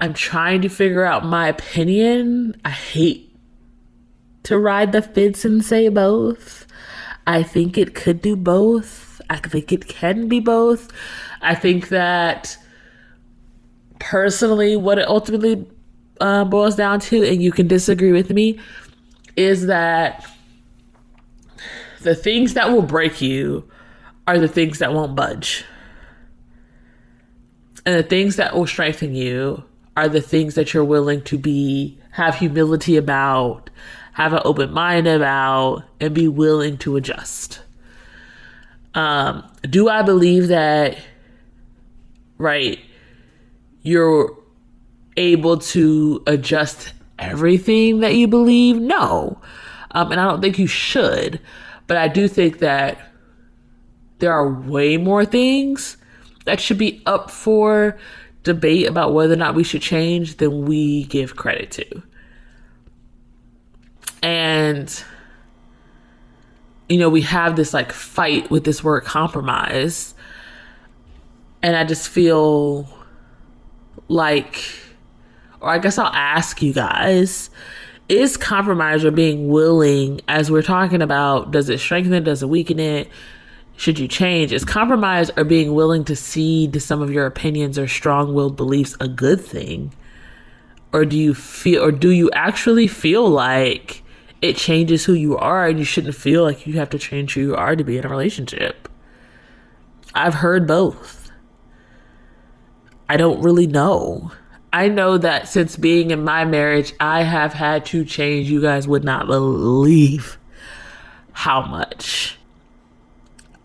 I'm 0.00 0.14
trying 0.14 0.62
to 0.62 0.68
figure 0.68 1.04
out 1.04 1.24
my 1.26 1.48
opinion. 1.48 2.60
I 2.64 2.70
hate 2.70 3.36
to 4.44 4.58
ride 4.58 4.92
the 4.92 5.02
fence 5.02 5.44
and 5.44 5.64
say 5.64 5.88
both. 5.88 6.66
I 7.26 7.42
think 7.42 7.76
it 7.76 7.94
could 7.94 8.22
do 8.22 8.34
both. 8.34 9.20
I 9.28 9.36
think 9.36 9.72
it 9.72 9.86
can 9.86 10.26
be 10.28 10.40
both. 10.40 10.90
I 11.42 11.54
think 11.54 11.88
that 11.90 12.56
personally, 14.00 14.74
what 14.74 14.98
it 14.98 15.06
ultimately 15.06 15.64
uh, 16.20 16.44
boils 16.44 16.74
down 16.74 16.98
to, 16.98 17.22
and 17.22 17.40
you 17.40 17.52
can 17.52 17.68
disagree 17.68 18.10
with 18.10 18.30
me, 18.30 18.58
is 19.36 19.66
that 19.66 20.28
the 22.02 22.16
things 22.16 22.54
that 22.54 22.72
will 22.72 22.82
break 22.82 23.20
you 23.20 23.68
are 24.26 24.38
the 24.38 24.48
things 24.48 24.80
that 24.80 24.92
won't 24.92 25.14
budge. 25.14 25.64
And 27.86 27.94
the 27.94 28.02
things 28.02 28.36
that 28.36 28.54
will 28.54 28.66
strengthen 28.66 29.14
you 29.14 29.64
are 29.96 30.08
the 30.08 30.20
things 30.20 30.54
that 30.54 30.74
you're 30.74 30.84
willing 30.84 31.22
to 31.22 31.38
be, 31.38 31.98
have 32.10 32.34
humility 32.34 32.96
about, 32.96 33.70
have 34.12 34.32
an 34.32 34.40
open 34.44 34.72
mind 34.72 35.06
about, 35.06 35.84
and 36.00 36.14
be 36.14 36.28
willing 36.28 36.76
to 36.78 36.96
adjust. 36.96 37.60
Um, 38.94 39.48
do 39.62 39.88
I 39.88 40.02
believe 40.02 40.48
that, 40.48 40.98
right, 42.38 42.78
you're 43.82 44.36
able 45.16 45.58
to 45.58 46.22
adjust 46.26 46.92
everything 47.18 48.00
that 48.00 48.14
you 48.14 48.28
believe? 48.28 48.76
No. 48.76 49.40
Um, 49.92 50.12
and 50.12 50.20
I 50.20 50.24
don't 50.24 50.40
think 50.40 50.58
you 50.58 50.66
should. 50.66 51.40
But 51.86 51.96
I 51.96 52.08
do 52.08 52.28
think 52.28 52.58
that 52.58 52.98
there 54.18 54.32
are 54.32 54.48
way 54.48 54.96
more 54.96 55.24
things 55.24 55.96
that 56.44 56.60
should 56.60 56.78
be 56.78 57.02
up 57.06 57.30
for 57.30 57.98
debate 58.42 58.86
about 58.86 59.12
whether 59.12 59.34
or 59.34 59.36
not 59.36 59.54
we 59.54 59.64
should 59.64 59.82
change 59.82 60.36
than 60.36 60.64
we 60.64 61.04
give 61.04 61.36
credit 61.36 61.70
to. 61.72 62.02
And, 64.22 65.04
you 66.88 66.98
know, 66.98 67.08
we 67.08 67.22
have 67.22 67.56
this 67.56 67.74
like 67.74 67.92
fight 67.92 68.50
with 68.50 68.64
this 68.64 68.84
word 68.84 69.04
compromise. 69.04 70.14
And 71.62 71.76
I 71.76 71.84
just 71.84 72.08
feel 72.08 72.88
like, 74.10 74.64
or 75.60 75.70
I 75.70 75.78
guess 75.78 75.98
I'll 75.98 76.12
ask 76.12 76.60
you 76.62 76.72
guys 76.72 77.50
is 78.08 78.36
compromise 78.36 79.04
or 79.04 79.12
being 79.12 79.48
willing, 79.48 80.20
as 80.26 80.50
we're 80.50 80.62
talking 80.62 81.00
about, 81.00 81.52
does 81.52 81.68
it 81.68 81.78
strengthen 81.78 82.12
it? 82.12 82.24
Does 82.24 82.42
it 82.42 82.48
weaken 82.48 82.80
it? 82.80 83.08
Should 83.76 84.00
you 84.00 84.08
change? 84.08 84.52
Is 84.52 84.64
compromise 84.64 85.30
or 85.36 85.44
being 85.44 85.74
willing 85.74 86.04
to 86.06 86.16
cede 86.16 86.72
to 86.72 86.80
some 86.80 87.00
of 87.00 87.12
your 87.12 87.24
opinions 87.24 87.78
or 87.78 87.86
strong 87.86 88.34
willed 88.34 88.56
beliefs 88.56 88.96
a 88.98 89.06
good 89.06 89.40
thing? 89.40 89.94
Or 90.92 91.04
do 91.04 91.16
you 91.16 91.34
feel, 91.34 91.84
or 91.84 91.92
do 91.92 92.10
you 92.10 92.32
actually 92.32 92.88
feel 92.88 93.28
like 93.28 94.02
it 94.42 94.56
changes 94.56 95.04
who 95.04 95.12
you 95.12 95.36
are 95.36 95.68
and 95.68 95.78
you 95.78 95.84
shouldn't 95.84 96.14
feel 96.14 96.42
like 96.42 96.66
you 96.66 96.74
have 96.74 96.90
to 96.90 96.98
change 96.98 97.34
who 97.34 97.40
you 97.40 97.54
are 97.54 97.76
to 97.76 97.84
be 97.84 97.98
in 97.98 98.04
a 98.04 98.08
relationship. 98.08 98.88
I've 100.14 100.34
heard 100.34 100.66
both. 100.66 101.19
I 103.10 103.16
don't 103.16 103.42
really 103.42 103.66
know. 103.66 104.30
I 104.72 104.86
know 104.86 105.18
that 105.18 105.48
since 105.48 105.74
being 105.74 106.12
in 106.12 106.22
my 106.22 106.44
marriage, 106.44 106.92
I 107.00 107.24
have 107.24 107.52
had 107.52 107.84
to 107.86 108.04
change. 108.04 108.48
You 108.48 108.62
guys 108.62 108.86
would 108.86 109.02
not 109.02 109.26
believe 109.26 110.38
how 111.32 111.66
much. 111.66 112.38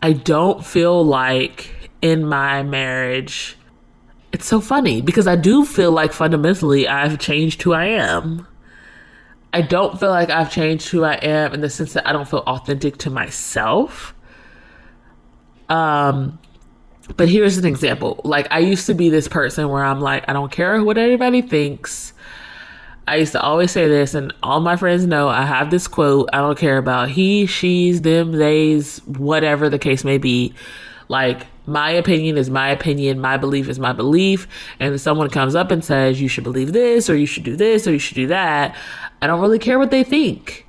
I 0.01 0.13
don't 0.13 0.65
feel 0.65 1.05
like 1.05 1.91
in 2.01 2.25
my 2.25 2.63
marriage, 2.63 3.55
it's 4.31 4.47
so 4.47 4.59
funny 4.59 4.99
because 4.99 5.27
I 5.27 5.35
do 5.35 5.63
feel 5.63 5.91
like 5.91 6.11
fundamentally 6.11 6.87
I've 6.87 7.19
changed 7.19 7.61
who 7.61 7.73
I 7.73 7.85
am. 7.85 8.47
I 9.53 9.61
don't 9.61 9.99
feel 9.99 10.09
like 10.09 10.31
I've 10.31 10.51
changed 10.51 10.89
who 10.89 11.03
I 11.03 11.19
am 11.21 11.53
in 11.53 11.61
the 11.61 11.69
sense 11.69 11.93
that 11.93 12.07
I 12.07 12.13
don't 12.13 12.27
feel 12.27 12.43
authentic 12.47 12.97
to 12.97 13.11
myself. 13.11 14.15
Um, 15.69 16.39
but 17.17 17.29
here's 17.29 17.57
an 17.57 17.65
example. 17.65 18.21
Like 18.23 18.47
I 18.51 18.59
used 18.59 18.85
to 18.87 18.93
be 18.93 19.09
this 19.09 19.27
person 19.27 19.69
where 19.69 19.83
I'm 19.83 20.01
like, 20.01 20.25
I 20.27 20.33
don't 20.33 20.51
care 20.51 20.83
what 20.83 20.97
anybody 20.97 21.41
thinks. 21.41 22.13
I 23.07 23.17
used 23.17 23.33
to 23.33 23.41
always 23.41 23.71
say 23.71 23.87
this, 23.87 24.15
and 24.15 24.33
all 24.41 24.61
my 24.61 24.75
friends 24.75 25.05
know 25.05 25.29
I 25.29 25.43
have 25.43 25.69
this 25.69 25.87
quote 25.87 26.27
I 26.33 26.37
don't 26.37 26.57
care 26.57 26.77
about 26.77 27.09
he, 27.09 27.45
she's, 27.45 28.01
them, 28.01 28.31
they's, 28.31 28.97
whatever 29.05 29.69
the 29.69 29.77
case 29.77 30.03
may 30.03 30.17
be. 30.17 30.55
Like, 31.07 31.45
my 31.67 31.91
opinion 31.91 32.35
is 32.35 32.49
my 32.49 32.69
opinion, 32.69 33.19
my 33.19 33.37
belief 33.37 33.69
is 33.69 33.77
my 33.77 33.93
belief. 33.93 34.47
And 34.79 34.95
if 34.95 35.01
someone 35.01 35.29
comes 35.29 35.53
up 35.53 35.69
and 35.69 35.85
says, 35.85 36.19
you 36.19 36.27
should 36.27 36.43
believe 36.43 36.73
this, 36.73 37.07
or 37.07 37.15
you 37.15 37.27
should 37.27 37.43
do 37.43 37.55
this, 37.55 37.85
or 37.85 37.91
you 37.91 37.99
should 37.99 38.15
do 38.15 38.27
that, 38.27 38.75
I 39.21 39.27
don't 39.27 39.41
really 39.41 39.59
care 39.59 39.77
what 39.77 39.91
they 39.91 40.03
think. 40.03 40.65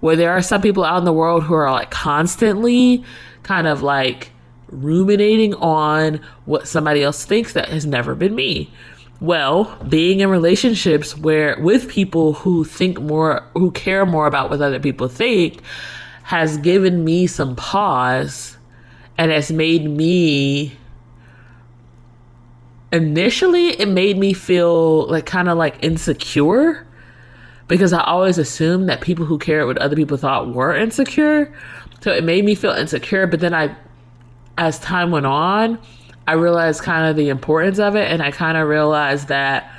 Where 0.00 0.16
there 0.16 0.32
are 0.32 0.42
some 0.42 0.60
people 0.60 0.84
out 0.84 0.98
in 0.98 1.04
the 1.04 1.12
world 1.12 1.44
who 1.44 1.54
are 1.54 1.70
like 1.70 1.90
constantly 1.90 3.02
kind 3.42 3.66
of 3.66 3.82
like 3.82 4.30
ruminating 4.68 5.54
on 5.54 6.20
what 6.44 6.68
somebody 6.68 7.02
else 7.02 7.24
thinks 7.24 7.52
that 7.52 7.68
has 7.68 7.86
never 7.86 8.14
been 8.14 8.34
me. 8.34 8.70
Well, 9.20 9.76
being 9.88 10.20
in 10.20 10.30
relationships 10.30 11.16
where 11.16 11.58
with 11.60 11.88
people 11.88 12.34
who 12.34 12.64
think 12.64 13.00
more, 13.00 13.44
who 13.54 13.70
care 13.72 14.06
more 14.06 14.26
about 14.26 14.50
what 14.50 14.60
other 14.60 14.78
people 14.78 15.08
think, 15.08 15.60
has 16.22 16.58
given 16.58 17.04
me 17.04 17.26
some 17.26 17.56
pause 17.56 18.56
and 19.16 19.32
has 19.32 19.50
made 19.50 19.88
me 19.88 20.76
initially 22.92 23.68
it 23.80 23.88
made 23.88 24.16
me 24.16 24.32
feel 24.32 25.06
like 25.08 25.26
kind 25.26 25.48
of 25.48 25.58
like 25.58 25.76
insecure 25.82 26.86
because 27.66 27.92
I 27.92 28.02
always 28.02 28.38
assumed 28.38 28.88
that 28.88 29.02
people 29.02 29.26
who 29.26 29.38
cared 29.38 29.66
what 29.66 29.76
other 29.78 29.94
people 29.94 30.16
thought 30.16 30.54
were 30.54 30.74
insecure. 30.74 31.52
So 32.00 32.10
it 32.10 32.24
made 32.24 32.44
me 32.46 32.54
feel 32.54 32.70
insecure, 32.70 33.26
but 33.26 33.40
then 33.40 33.52
I 33.52 33.76
as 34.58 34.78
time 34.80 35.10
went 35.10 35.24
on, 35.24 35.78
I 36.26 36.32
realized 36.32 36.82
kind 36.82 37.08
of 37.08 37.16
the 37.16 37.30
importance 37.30 37.78
of 37.78 37.96
it, 37.96 38.10
and 38.10 38.22
I 38.22 38.30
kind 38.30 38.58
of 38.58 38.68
realized 38.68 39.28
that 39.28 39.72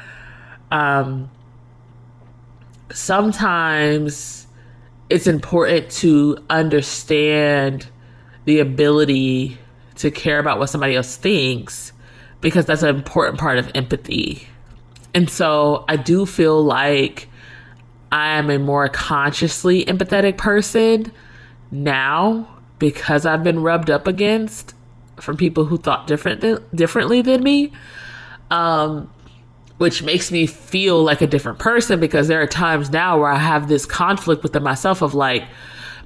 um, 0.72 1.30
sometimes 2.92 4.48
it's 5.10 5.28
important 5.28 5.92
to 5.92 6.38
understand 6.50 7.88
the 8.46 8.60
ability 8.60 9.60
to 9.96 10.10
care 10.10 10.40
about 10.40 10.58
what 10.60 10.70
somebody 10.70 10.96
else 10.96 11.18
thinks 11.18 11.92
because 12.42 12.66
that's 12.66 12.84
an 12.84 12.96
important 12.96 13.38
part 13.38 13.58
of 13.58 13.70
empathy. 13.76 14.48
And 15.14 15.30
so 15.30 15.84
I 15.88 15.98
do 15.98 16.26
feel 16.26 16.64
like 16.64 17.28
I 18.12 18.38
am 18.38 18.50
a 18.50 18.58
more 18.58 18.88
consciously 18.88 19.84
empathetic 19.86 20.38
person 20.38 21.12
now 21.72 22.59
because 22.80 23.26
I've 23.26 23.44
been 23.44 23.62
rubbed 23.62 23.90
up 23.90 24.08
against 24.08 24.74
from 25.18 25.38
people 25.38 25.66
who 25.66 25.78
thought 25.78 26.08
different 26.08 26.42
th- 26.42 26.60
differently 26.74 27.22
than 27.22 27.44
me. 27.44 27.72
Um, 28.50 29.12
which 29.78 30.04
makes 30.04 30.30
me 30.30 30.46
feel 30.46 31.02
like 31.02 31.22
a 31.22 31.28
different 31.28 31.58
person 31.58 32.02
because 32.02 32.28
there 32.28 32.42
are 32.42 32.48
times 32.48 32.90
now 32.90 33.18
where 33.18 33.32
I 33.32 33.38
have 33.38 33.70
this 33.70 33.86
conflict 33.86 34.44
within 34.44 34.62
myself 34.62 35.02
of 35.02 35.14
like, 35.14 35.46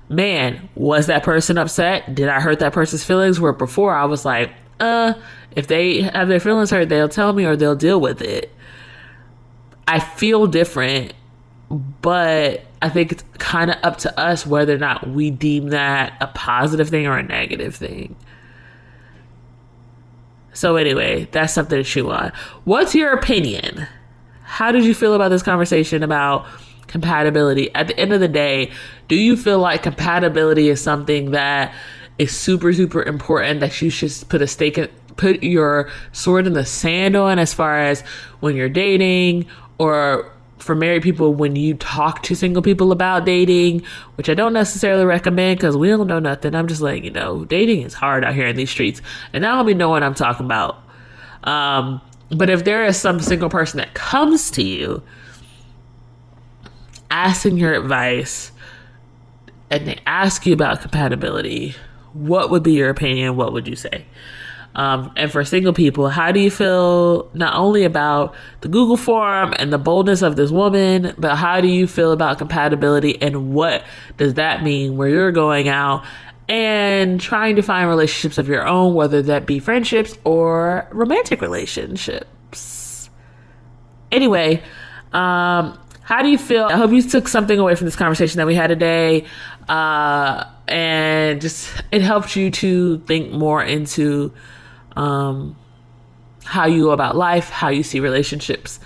man, 0.10 0.70
was 0.76 1.08
that 1.08 1.24
person 1.24 1.58
upset? 1.58 2.14
Did 2.14 2.30
I 2.30 2.40
hurt 2.40 2.60
that 2.60 2.72
person's 2.72 3.04
feelings? 3.04 3.40
Where 3.40 3.52
before 3.52 3.96
I 3.96 4.06
was 4.06 4.26
like, 4.26 4.52
uh, 4.80 5.14
if 5.56 5.66
they 5.66 6.02
have 6.02 6.28
their 6.28 6.40
feelings 6.40 6.70
hurt, 6.70 6.90
they'll 6.90 7.10
tell 7.10 7.34
me 7.34 7.46
or 7.46 7.56
they'll 7.56 7.76
deal 7.76 8.00
with 8.00 8.22
it. 8.22 8.54
I 9.88 10.00
feel 10.00 10.46
different, 10.46 11.14
but 11.70 12.64
I 12.84 12.89
think 12.89 13.13
it's 13.13 13.24
kind 13.38 13.72
of 13.72 13.78
up 13.82 13.98
to 14.00 14.19
us 14.19 14.46
whether 14.46 14.76
or 14.76 14.78
not 14.78 15.08
we 15.08 15.32
deem 15.32 15.69
that 15.69 16.17
a 16.19 16.28
positive 16.28 16.89
thing 16.89 17.08
or 17.08 17.17
a 17.17 17.24
negative 17.24 17.74
thing. 17.74 18.17
So 20.52 20.76
anyway, 20.76 21.30
that's 21.32 21.54
something 21.54 21.78
to 21.78 21.84
chew 21.86 22.12
on. 22.12 22.34
What's 22.65 22.93
your 22.93 23.13
opinion? 23.13 23.88
How 24.43 24.74
did 24.74 24.84
you 24.84 24.93
feel 24.93 25.13
about 25.13 25.30
this 25.30 25.41
conversation 25.41 26.04
about 26.04 26.46
compatibility? 26.88 27.74
At 27.74 27.88
the 27.88 27.98
end 27.98 28.12
of 28.12 28.19
the 28.19 28.28
day, 28.28 28.69
do 29.08 29.15
you 29.15 29.38
feel 29.38 29.60
like 29.60 29.82
compatibility 29.82 30.67
is 30.67 30.82
something 30.82 31.32
that 31.32 31.74
is 32.19 32.38
super 32.38 32.74
super 32.74 33.02
important 33.02 33.62
that 33.62 33.82
you 33.82 33.89
should 33.89 34.12
put 34.28 34.41
a 34.41 34.48
stake 34.48 34.78
in, 34.78 34.89
put 35.15 35.41
your 35.41 35.89
sword 36.12 36.48
in 36.48 36.52
the 36.54 36.65
sand 36.65 37.15
on 37.15 37.39
as 37.39 37.54
far 37.54 37.80
as 37.80 38.02
when 38.41 38.58
you're 38.58 38.67
dating 38.67 39.46
or 39.78 40.33
for 40.58 40.76
married 40.76 41.04
people 41.04 41.34
when 41.34 41.56
you 41.56 41.74
talk 41.76 42.24
to 42.24 42.36
single 42.36 42.62
people 42.62 42.92
about 42.92 43.26
dating, 43.26 43.84
which 44.16 44.30
I 44.30 44.34
don't 44.34 44.54
necessarily 44.54 45.06
recommend 45.06 45.60
because 45.60 45.76
we 45.76 45.89
don't 45.89 46.08
know 46.08 46.20
nothing. 46.20 46.56
I'm 46.56 46.68
just 46.68 46.82
like, 46.82 47.04
you 47.04 47.12
know, 47.12 47.46
dating 47.46 47.82
is 47.82 47.94
hard 47.94 48.24
out 48.24 48.34
here 48.34 48.48
in 48.48 48.56
these 48.56 48.70
streets, 48.70 49.02
and 49.34 49.46
I 49.46 49.56
don't 49.56 49.66
be 49.66 49.74
knowing 49.74 49.92
what 49.92 50.04
I'm 50.04 50.13
talking 50.13 50.46
about. 50.46 50.78
Um, 51.44 52.02
but 52.30 52.50
if 52.50 52.63
there 52.63 52.86
is 52.86 52.98
some 52.98 53.20
single 53.20 53.50
person 53.50 53.78
that 53.78 53.94
comes 53.94 54.50
to 54.52 54.63
you 54.63 55.04
asking 57.12 57.58
your 57.58 57.74
advice 57.74 58.52
and 59.70 59.88
they 59.88 60.00
ask 60.06 60.46
you 60.46 60.54
about 60.54 60.82
compatibility, 60.82 61.76
what 62.13 62.50
would 62.50 62.63
be 62.63 62.74
your 62.74 62.89
opinion? 62.89 63.36
What 63.36 63.54
would 63.54 63.68
you 63.68 63.76
say? 63.76 64.06
Um, 64.76 65.12
and 65.16 65.32
for 65.32 65.44
single 65.46 65.74
people, 65.74 66.10
how 66.10 66.32
do 66.32 66.40
you 66.40 66.50
feel 66.50 67.30
not 67.34 67.56
only 67.56 67.84
about 67.84 68.34
the 68.62 68.68
Google 68.68 68.98
form 68.98 69.54
and 69.60 69.72
the 69.72 69.78
boldness 69.78 70.22
of 70.22 70.36
this 70.36 70.50
woman, 70.50 71.14
but 71.18 71.36
how 71.36 71.62
do 71.62 71.68
you 71.68 71.86
feel 71.86 72.12
about 72.12 72.40
compatibility 72.40 73.22
and 73.22 73.54
what 73.54 73.84
does 74.18 74.34
that 74.36 74.64
mean 74.64 74.98
where 74.98 75.10
you're 75.10 75.32
going 75.32 75.68
out 75.68 76.04
and 76.50 77.22
trying 77.22 77.56
to 77.56 77.62
find 77.62 77.88
relationships 77.88 78.38
of 78.38 78.48
your 78.48 78.68
own, 78.68 78.96
whether 78.96 79.22
that 79.22 79.46
be 79.46 79.60
friendships 79.60 80.18
or 80.24 80.88
romantic 80.92 81.42
relationships? 81.42 83.10
Anyway, 84.12 84.62
um, 85.14 85.80
how 86.02 86.22
do 86.22 86.30
you 86.30 86.38
feel? 86.38 86.66
I 86.66 86.78
hope 86.78 86.92
you 86.92 87.02
took 87.02 87.28
something 87.28 87.58
away 87.58 87.76
from 87.76 87.86
this 87.86 87.96
conversation 87.96 88.38
that 88.40 88.48
we 88.48 88.56
had 88.56 88.68
today. 88.68 89.26
Uh, 89.70 90.46
and 90.68 91.42
just 91.42 91.70
it 91.92 92.02
helped 92.02 92.36
you 92.36 92.52
to 92.52 93.00
think 93.00 93.32
more 93.32 93.64
into 93.64 94.34
um, 94.96 95.56
how 96.44 96.66
you 96.66 96.84
go 96.84 96.92
about 96.92 97.16
life, 97.16 97.50
how 97.50 97.70
you 97.70 97.84
see 97.84 98.00
relationships, 98.00 98.80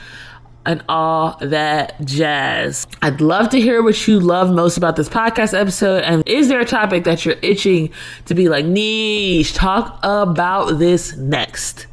and 0.65 0.83
all 0.89 1.37
that 1.39 1.99
jazz. 2.03 2.85
I'd 3.01 3.21
love 3.21 3.49
to 3.49 3.61
hear 3.61 3.81
what 3.81 4.07
you 4.07 4.19
love 4.19 4.51
most 4.51 4.77
about 4.77 4.97
this 4.97 5.07
podcast 5.07 5.57
episode. 5.57 6.03
And 6.03 6.27
is 6.27 6.49
there 6.49 6.59
a 6.59 6.65
topic 6.65 7.05
that 7.05 7.25
you're 7.25 7.37
itching 7.41 7.89
to 8.25 8.35
be 8.35 8.49
like, 8.49 8.65
niche, 8.65 9.53
talk 9.53 9.97
about 10.03 10.77
this 10.77 11.15
next? 11.15 11.87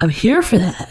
I'm 0.00 0.08
here 0.08 0.42
for 0.42 0.58
that. 0.58 0.90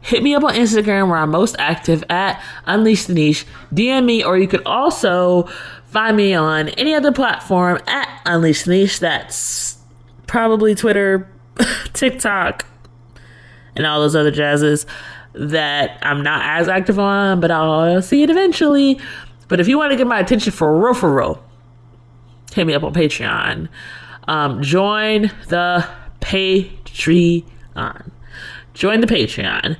Hit 0.00 0.22
me 0.22 0.34
up 0.34 0.44
on 0.44 0.54
Instagram 0.54 1.08
where 1.08 1.18
I'm 1.18 1.30
most 1.30 1.56
active 1.58 2.04
at 2.10 2.42
Unleash 2.66 3.04
the 3.04 3.14
Niche. 3.14 3.46
DM 3.72 4.04
me, 4.04 4.24
or 4.24 4.36
you 4.36 4.48
could 4.48 4.62
also 4.66 5.44
find 5.86 6.16
me 6.16 6.34
on 6.34 6.70
any 6.70 6.94
other 6.94 7.12
platform 7.12 7.78
at 7.86 8.08
Unleash 8.26 8.64
the 8.64 8.70
Niche. 8.70 9.00
That's 9.00 9.73
probably 10.34 10.74
Twitter, 10.74 11.28
TikTok, 11.92 12.66
and 13.76 13.86
all 13.86 14.00
those 14.00 14.16
other 14.16 14.32
jazzes 14.32 14.84
that 15.32 15.96
I'm 16.02 16.24
not 16.24 16.44
as 16.44 16.66
active 16.66 16.98
on, 16.98 17.38
but 17.38 17.52
I'll 17.52 18.02
see 18.02 18.24
it 18.24 18.30
eventually. 18.30 18.98
But 19.46 19.60
if 19.60 19.68
you 19.68 19.78
want 19.78 19.92
to 19.92 19.96
get 19.96 20.08
my 20.08 20.18
attention 20.18 20.50
for 20.50 20.76
real, 20.76 20.92
for 20.92 21.14
real, 21.14 21.40
hit 22.52 22.66
me 22.66 22.74
up 22.74 22.82
on 22.82 22.92
Patreon. 22.92 23.68
Um, 24.26 24.60
join 24.60 25.30
the 25.50 25.88
Patreon. 26.20 27.44
Join 28.74 29.00
the 29.00 29.06
Patreon. 29.06 29.76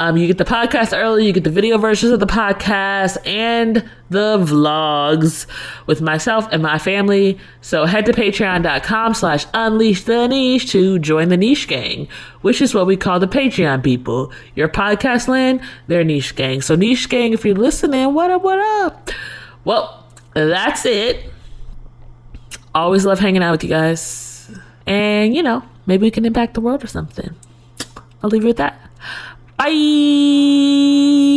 Um, 0.00 0.16
you 0.16 0.26
get 0.26 0.38
the 0.38 0.44
podcast 0.44 0.96
early, 0.96 1.26
you 1.26 1.32
get 1.32 1.44
the 1.44 1.50
video 1.50 1.76
versions 1.76 2.12
of 2.12 2.20
the 2.20 2.26
podcast 2.26 3.18
and 3.26 3.88
the 4.10 4.38
vlogs 4.38 5.46
with 5.86 6.00
myself 6.00 6.46
and 6.52 6.62
my 6.62 6.78
family. 6.78 7.36
So 7.60 7.84
head 7.84 8.06
to 8.06 8.12
patreon.com 8.12 9.14
slash 9.14 9.44
unleash 9.54 10.04
the 10.04 10.28
niche 10.28 10.70
to 10.70 10.98
join 11.00 11.28
the 11.30 11.36
niche 11.36 11.66
gang, 11.66 12.08
which 12.42 12.62
is 12.62 12.74
what 12.74 12.86
we 12.86 12.96
call 12.96 13.18
the 13.18 13.26
Patreon 13.26 13.82
people. 13.82 14.32
Your 14.54 14.68
podcast 14.68 15.26
land, 15.26 15.60
their 15.88 16.04
niche 16.04 16.36
gang. 16.36 16.62
So 16.62 16.76
niche 16.76 17.08
gang, 17.08 17.32
if 17.32 17.44
you're 17.44 17.56
listening, 17.56 18.14
what 18.14 18.30
up, 18.30 18.42
what 18.42 18.60
up? 18.84 19.10
Well, 19.64 20.06
that's 20.32 20.86
it. 20.86 21.24
Always 22.74 23.04
love 23.04 23.18
hanging 23.18 23.42
out 23.42 23.50
with 23.50 23.64
you 23.64 23.70
guys. 23.70 24.48
And, 24.86 25.34
you 25.34 25.42
know, 25.42 25.64
maybe 25.86 26.02
we 26.02 26.10
can 26.12 26.24
impact 26.24 26.54
the 26.54 26.60
world 26.60 26.84
or 26.84 26.86
something. 26.86 27.34
I'll 28.22 28.30
leave 28.30 28.42
you 28.42 28.48
with 28.48 28.56
that. 28.58 28.80
Bye. 29.56 31.36